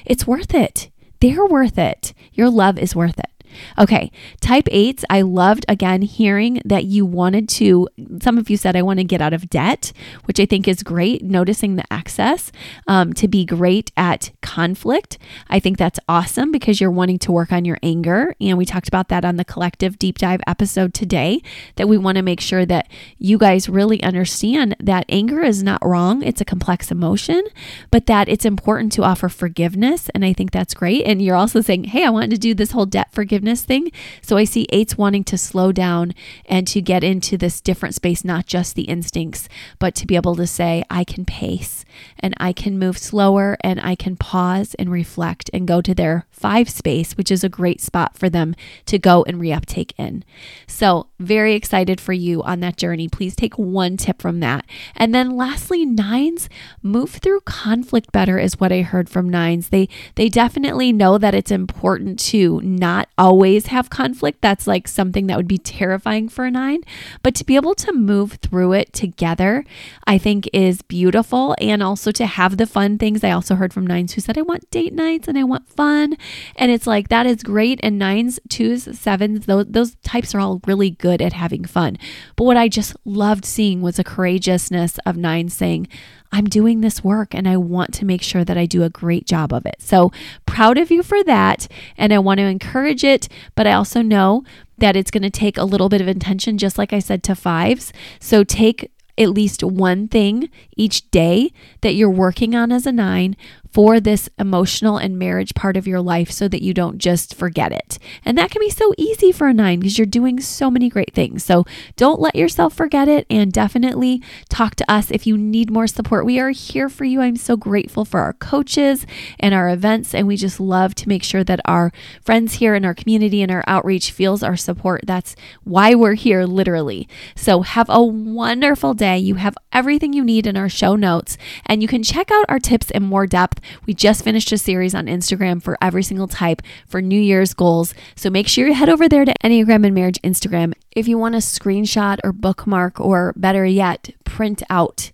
It's 0.06 0.28
worth 0.28 0.54
it. 0.54 0.92
They're 1.20 1.46
worth 1.46 1.78
it. 1.78 2.14
Your 2.34 2.50
love 2.50 2.78
is 2.78 2.96
worth 2.96 3.18
it. 3.18 3.37
Okay, 3.78 4.12
type 4.42 4.68
eights. 4.72 5.04
I 5.10 5.22
loved 5.22 5.66
again 5.68 6.02
hearing 6.02 6.62
that 6.66 6.86
you 6.86 7.06
wanted 7.06 7.50
to, 7.50 7.88
some 8.22 8.38
of 8.38 8.50
you 8.50 8.58
said, 8.58 8.76
I 8.76 8.82
want 8.82 9.00
to 9.00 9.04
get 9.04 9.22
out 9.22 9.34
of 9.34 9.50
debt, 9.50 9.94
which 10.26 10.40
I 10.40 10.46
think 10.46 10.68
is 10.68 10.84
great. 10.84 11.24
Noticing 11.24 11.76
the 11.76 11.92
access 11.92 12.52
um, 12.88 13.14
to 13.14 13.28
be 13.28 13.46
great 13.46 13.92
at 13.98 14.32
conflict. 14.42 15.18
I 15.50 15.60
think 15.60 15.78
that's 15.78 16.00
awesome 16.08 16.52
because 16.52 16.82
you're 16.82 16.92
wanting 16.92 17.20
to 17.20 17.32
work 17.32 17.52
on 17.52 17.66
your 17.66 17.78
anger. 17.82 18.36
And 18.40 18.58
we 18.58 18.66
talked 18.66 18.88
about 18.88 19.10
that 19.10 19.26
on 19.26 19.38
the 19.38 19.46
collective 19.46 19.98
deep 20.00 20.18
dive 20.18 20.42
episode 20.46 20.94
today 20.94 21.42
that 21.76 21.88
we 21.88 21.98
want 21.98 22.18
to 22.18 22.22
make 22.22 22.42
sure 22.42 22.66
that 22.66 22.90
you 23.18 23.38
guys 23.38 23.70
really 23.70 24.02
understand 24.04 24.76
that 24.80 25.06
anger 25.10 25.42
is 25.42 25.64
not 25.64 25.86
wrong. 25.86 26.22
It's 26.22 26.42
a 26.42 26.46
complex 26.46 26.92
emotion, 26.92 27.44
but 27.92 28.06
that 28.08 28.30
it's 28.30 28.46
important 28.46 28.92
to 28.94 29.04
offer 29.04 29.30
forgiveness. 29.30 30.10
And 30.14 30.24
I 30.26 30.34
think 30.34 30.52
that's 30.52 30.74
great. 30.74 31.06
And 31.06 31.22
you're 31.22 31.36
also 31.36 31.62
saying, 31.62 31.86
hey, 31.86 32.06
I 32.06 32.10
wanted 32.10 32.32
to 32.32 32.38
do 32.38 32.54
this 32.54 32.72
whole 32.72 32.86
debt 32.86 33.08
forgiveness 33.12 33.47
thing. 33.56 33.92
So 34.22 34.38
I 34.38 34.44
see 34.44 34.68
eights 34.70 34.98
wanting 34.98 35.24
to 35.26 35.38
slow 35.38 35.72
down 35.72 36.14
and 36.46 36.68
to 36.68 36.82
get 36.82 37.04
into 37.04 37.38
this 37.38 37.62
different 37.62 37.96
space, 37.96 38.24
not 38.24 38.46
just 38.46 38.76
the 38.76 38.84
instincts, 38.84 39.48
but 39.80 39.96
to 39.96 40.08
be 40.08 40.16
able 40.16 40.36
to 40.36 40.48
say, 40.48 40.84
I 40.90 41.04
can 41.04 41.26
pace 41.26 41.86
and 42.20 42.34
I 42.38 42.54
can 42.54 42.80
move 42.80 42.98
slower 42.98 43.58
and 43.62 43.80
I 43.80 43.96
can 43.96 44.16
pause 44.16 44.76
and 44.76 44.92
reflect 44.92 45.50
and 45.54 45.68
go 45.68 45.82
to 45.82 45.96
their 45.96 46.26
five 46.30 46.70
space, 46.70 47.14
which 47.14 47.32
is 47.32 47.44
a 47.44 47.50
great 47.50 47.82
spot 47.82 48.18
for 48.18 48.30
them 48.30 48.56
to 48.86 49.00
go 49.00 49.24
and 49.24 49.42
reuptake 49.42 49.94
in. 49.98 50.24
So, 50.68 51.08
very 51.20 51.56
excited 51.56 52.00
for 52.00 52.14
you 52.14 52.44
on 52.44 52.60
that 52.60 52.78
journey. 52.78 53.08
Please 53.08 53.36
take 53.36 53.58
one 53.58 53.98
tip 53.98 54.22
from 54.22 54.40
that. 54.42 54.66
And 54.96 55.14
then 55.14 55.36
lastly, 55.36 55.86
nines 55.86 56.50
move 56.84 57.12
through 57.12 57.42
conflict 57.42 58.12
better 58.12 58.38
is 58.38 58.60
what 58.60 58.72
I 58.72 58.82
heard 58.82 59.10
from 59.10 59.30
nines. 59.30 59.70
They 59.70 59.90
they 60.16 60.30
definitely 60.30 60.92
know 60.92 61.18
that 61.18 61.34
it's 61.34 61.52
important 61.52 62.20
to 62.20 62.62
not 62.62 63.10
always 63.28 63.68
have 63.68 63.90
conflict. 63.90 64.42
That's 64.42 64.68
like 64.68 64.88
something 64.88 65.28
that 65.28 65.36
would 65.36 65.50
be 65.50 65.58
terrifying 65.58 66.30
for 66.30 66.46
a 66.46 66.52
nine, 66.52 66.82
but 67.24 67.36
to 67.36 67.44
be 67.44 67.58
able 67.58 67.76
to 67.76 67.92
move 67.92 68.34
through 68.42 68.72
it 68.72 68.94
together, 68.94 69.66
I 70.06 70.18
think 70.18 70.50
is 70.54 70.82
beautiful 70.82 71.54
and 71.60 71.84
also 71.84 72.12
to 72.14 72.26
have 72.26 72.56
the 72.56 72.66
fun 72.66 72.98
things. 72.98 73.26
I 73.26 73.32
also 73.32 73.56
heard 73.56 73.74
from 73.74 73.86
nines 73.86 74.14
who 74.14 74.22
said 74.22 74.38
I 74.38 74.44
want 74.44 74.72
date 74.72 74.94
nights 74.94 75.28
and 75.28 75.38
I 75.38 75.44
want 75.44 75.68
fun 75.68 76.16
and 76.56 76.72
it's 76.72 76.88
like 76.88 77.10
that 77.10 77.26
is 77.26 77.44
great. 77.44 77.82
And 77.84 78.00
nines, 78.00 78.40
twos, 78.48 78.98
sevens, 78.98 79.46
those, 79.46 79.66
those 79.68 79.96
types 80.04 80.34
are 80.34 80.40
all 80.40 80.62
really 80.66 80.92
good 80.92 81.22
at 81.22 81.34
having 81.34 81.66
fun. 81.66 81.98
But 82.38 82.46
what 82.46 82.56
I 82.56 82.70
just 82.70 82.96
loved 83.04 83.44
seeing 83.44 83.82
was 83.82 84.00
a 84.00 84.06
courageousness 84.06 85.00
of 85.06 85.18
nines 85.18 85.54
saying, 85.54 85.90
I'm 86.32 86.46
doing 86.46 86.82
this 86.82 87.04
work 87.04 87.34
and 87.34 87.48
I 87.48 87.58
want 87.58 87.94
to 87.96 88.06
make 88.06 88.22
sure 88.22 88.44
that 88.44 88.58
I 88.58 88.66
do 88.66 88.84
a 88.84 88.90
great 88.90 89.26
job 89.26 89.54
of 89.54 89.66
it. 89.66 89.78
So 89.80 90.12
proud 90.46 90.78
of 90.78 90.92
you 90.92 91.04
for 91.04 91.24
that. 91.24 91.68
And 91.98 92.14
I 92.14 92.20
want 92.20 92.40
to 92.40 92.46
encourage 92.46 93.04
it, 93.04 93.30
but 93.56 93.68
I 93.68 93.74
also 93.74 94.02
know 94.02 94.44
that 94.78 94.96
it's 94.96 95.12
going 95.12 95.24
to 95.24 95.30
take 95.30 95.58
a 95.58 95.64
little 95.64 95.90
bit 95.90 96.02
of 96.02 96.08
intention, 96.08 96.58
just 96.58 96.78
like 96.78 96.94
I 96.94 97.00
said 97.00 97.24
to 97.24 97.36
fives. 97.36 97.92
So 98.20 98.44
take 98.44 98.92
at 99.18 99.30
least 99.30 99.64
one 99.64 100.08
thing 100.08 100.50
each 100.76 101.10
day 101.10 101.52
that 101.82 101.96
you're 101.96 102.10
working 102.10 102.56
on 102.56 102.72
as 102.72 102.86
a 102.86 102.92
nine 102.92 103.36
for 103.72 104.00
this 104.00 104.30
emotional 104.40 104.98
and 104.98 105.18
marriage 105.18 105.54
part 105.54 105.78
of 105.78 105.88
your 105.88 106.02
life 106.02 106.32
so 106.32 106.48
that 106.48 106.64
you 106.64 106.74
don't 106.74 106.98
just 106.98 107.36
forget 107.36 107.72
it. 107.72 107.98
And 108.26 108.38
that 108.38 108.52
can 108.52 108.60
be 108.60 108.70
so 108.70 108.94
easy 108.98 109.32
for 109.32 109.48
a 109.48 109.54
nine 109.54 109.80
because 109.80 109.98
you're 109.98 110.06
doing 110.06 110.40
so 110.40 110.70
many 110.70 110.90
great 110.90 111.14
things. 111.14 111.44
So 111.44 111.66
don't 111.96 112.20
let 112.20 112.36
yourself 112.36 112.74
forget 112.74 113.08
it 113.08 113.26
and 113.30 113.52
definitely 113.52 114.22
talk 114.50 114.76
to 114.76 114.92
us 114.92 115.12
if 115.12 115.28
you 115.28 115.38
need 115.38 115.72
more 115.72 115.88
support. 115.88 116.26
We 116.26 116.40
are 116.40 116.52
here 116.52 116.90
for 116.90 117.04
you. 117.04 117.22
I'm 117.22 117.36
so 117.36 117.58
grateful 117.58 118.06
for 118.06 118.20
our 118.20 118.34
coaches 118.34 119.06
and 119.40 119.54
our 119.54 119.70
events. 119.70 120.14
And 120.14 120.28
we 120.28 120.38
just 120.38 120.60
love 120.60 120.96
to 120.96 121.10
make 121.10 121.24
sure 121.24 121.44
that 121.44 121.60
our 121.66 121.92
friends 122.22 122.56
here 122.56 122.76
in 122.76 122.86
our 122.86 122.94
community 122.94 123.42
and 123.42 123.52
our 123.52 123.64
outreach 123.68 124.12
feels 124.12 124.44
our 124.44 124.58
support. 124.58 125.02
That's 125.06 125.36
why 125.64 125.96
we're 125.96 126.14
here, 126.14 126.46
literally. 126.46 127.08
So 127.36 127.62
have 127.62 127.90
a 127.90 128.02
wonderful 128.02 128.94
day. 128.94 129.18
You 129.18 129.36
have 129.36 129.58
everything 129.72 130.14
you 130.14 130.24
need 130.24 130.48
in 130.48 130.58
our 130.58 130.70
show 130.70 130.96
notes, 130.96 131.38
and 131.66 131.82
you 131.82 131.88
can 131.88 132.04
check 132.04 132.32
out 132.32 132.46
our 132.50 132.60
tips 132.60 132.90
in 132.92 133.04
more 133.04 133.28
depth 133.28 133.57
we 133.86 133.94
just 133.94 134.24
finished 134.24 134.52
a 134.52 134.58
series 134.58 134.96
on 134.96 135.06
Instagram 135.06 135.62
for 135.62 135.78
every 135.82 136.04
single 136.04 136.28
type 136.28 136.62
for 136.88 137.02
New 137.02 137.20
Year's 137.20 137.54
goals. 137.54 137.94
So 138.16 138.30
make 138.30 138.48
sure 138.48 138.68
you 138.68 138.74
head 138.74 138.90
over 138.90 139.08
there 139.08 139.26
to 139.26 139.34
Enneagram 139.44 139.86
and 139.86 139.96
Marriage 139.96 140.22
Instagram 140.24 140.74
if 140.96 141.08
you 141.08 141.18
want 141.18 141.34
to 141.34 141.40
screenshot 141.40 142.18
or 142.24 142.34
bookmark, 142.34 143.00
or 143.00 143.34
better 143.36 143.66
yet, 143.66 144.10
print 144.24 144.64
out 144.70 145.12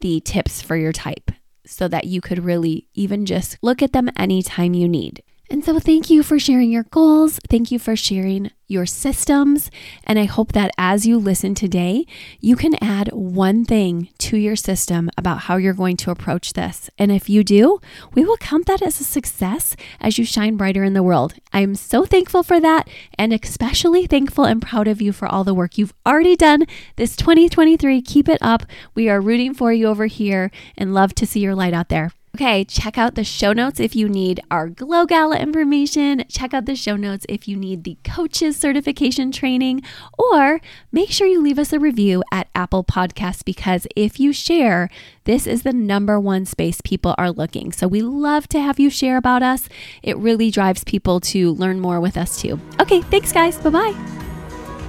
the 0.00 0.20
tips 0.20 0.60
for 0.60 0.76
your 0.76 0.92
type 0.92 1.30
so 1.64 1.88
that 1.88 2.04
you 2.04 2.20
could 2.20 2.44
really 2.44 2.86
even 2.94 3.24
just 3.24 3.56
look 3.62 3.82
at 3.82 3.92
them 3.92 4.10
anytime 4.16 4.74
you 4.74 4.88
need. 4.88 5.22
And 5.52 5.62
so, 5.62 5.78
thank 5.78 6.08
you 6.08 6.22
for 6.22 6.38
sharing 6.38 6.72
your 6.72 6.84
goals. 6.84 7.38
Thank 7.50 7.70
you 7.70 7.78
for 7.78 7.94
sharing 7.94 8.52
your 8.68 8.86
systems. 8.86 9.70
And 10.04 10.18
I 10.18 10.24
hope 10.24 10.52
that 10.52 10.70
as 10.78 11.06
you 11.06 11.18
listen 11.18 11.54
today, 11.54 12.06
you 12.40 12.56
can 12.56 12.74
add 12.82 13.08
one 13.12 13.66
thing 13.66 14.08
to 14.20 14.38
your 14.38 14.56
system 14.56 15.10
about 15.18 15.40
how 15.40 15.58
you're 15.58 15.74
going 15.74 15.98
to 15.98 16.10
approach 16.10 16.54
this. 16.54 16.88
And 16.96 17.12
if 17.12 17.28
you 17.28 17.44
do, 17.44 17.80
we 18.14 18.24
will 18.24 18.38
count 18.38 18.64
that 18.64 18.80
as 18.80 18.98
a 18.98 19.04
success 19.04 19.76
as 20.00 20.16
you 20.16 20.24
shine 20.24 20.56
brighter 20.56 20.84
in 20.84 20.94
the 20.94 21.02
world. 21.02 21.34
I'm 21.52 21.74
so 21.74 22.06
thankful 22.06 22.42
for 22.42 22.58
that 22.58 22.88
and 23.18 23.34
especially 23.34 24.06
thankful 24.06 24.44
and 24.44 24.62
proud 24.62 24.88
of 24.88 25.02
you 25.02 25.12
for 25.12 25.28
all 25.28 25.44
the 25.44 25.52
work 25.52 25.76
you've 25.76 25.92
already 26.06 26.34
done 26.34 26.64
this 26.96 27.14
2023. 27.14 28.00
Keep 28.00 28.30
it 28.30 28.38
up. 28.40 28.62
We 28.94 29.10
are 29.10 29.20
rooting 29.20 29.52
for 29.52 29.70
you 29.70 29.88
over 29.88 30.06
here 30.06 30.50
and 30.78 30.94
love 30.94 31.14
to 31.16 31.26
see 31.26 31.40
your 31.40 31.54
light 31.54 31.74
out 31.74 31.90
there. 31.90 32.10
Okay, 32.34 32.64
check 32.64 32.96
out 32.96 33.14
the 33.14 33.24
show 33.24 33.52
notes 33.52 33.78
if 33.78 33.94
you 33.94 34.08
need 34.08 34.40
our 34.50 34.66
Glow 34.66 35.04
Gala 35.04 35.36
information. 35.36 36.24
Check 36.28 36.54
out 36.54 36.64
the 36.64 36.74
show 36.74 36.96
notes 36.96 37.26
if 37.28 37.46
you 37.46 37.58
need 37.58 37.84
the 37.84 37.98
coaches 38.04 38.56
certification 38.56 39.30
training, 39.30 39.82
or 40.16 40.62
make 40.90 41.10
sure 41.10 41.26
you 41.26 41.42
leave 41.42 41.58
us 41.58 41.74
a 41.74 41.78
review 41.78 42.24
at 42.32 42.48
Apple 42.54 42.84
Podcasts 42.84 43.44
because 43.44 43.86
if 43.94 44.18
you 44.18 44.32
share, 44.32 44.88
this 45.24 45.46
is 45.46 45.62
the 45.62 45.74
number 45.74 46.18
one 46.18 46.46
space 46.46 46.80
people 46.80 47.14
are 47.18 47.30
looking. 47.30 47.70
So 47.70 47.86
we 47.86 48.00
love 48.00 48.48
to 48.48 48.60
have 48.60 48.80
you 48.80 48.88
share 48.88 49.18
about 49.18 49.42
us. 49.42 49.68
It 50.02 50.16
really 50.16 50.50
drives 50.50 50.84
people 50.84 51.20
to 51.20 51.52
learn 51.52 51.80
more 51.80 52.00
with 52.00 52.16
us 52.16 52.40
too. 52.40 52.58
Okay, 52.80 53.02
thanks, 53.02 53.30
guys. 53.30 53.58
Bye 53.58 53.68
bye. 53.68 54.22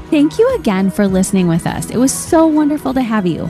Thank 0.09 0.39
you 0.39 0.55
again 0.55 0.89
for 0.89 1.09
listening 1.09 1.49
with 1.49 1.67
us. 1.67 1.89
It 1.89 1.97
was 1.97 2.13
so 2.13 2.47
wonderful 2.47 2.93
to 2.93 3.01
have 3.01 3.27
you. 3.27 3.49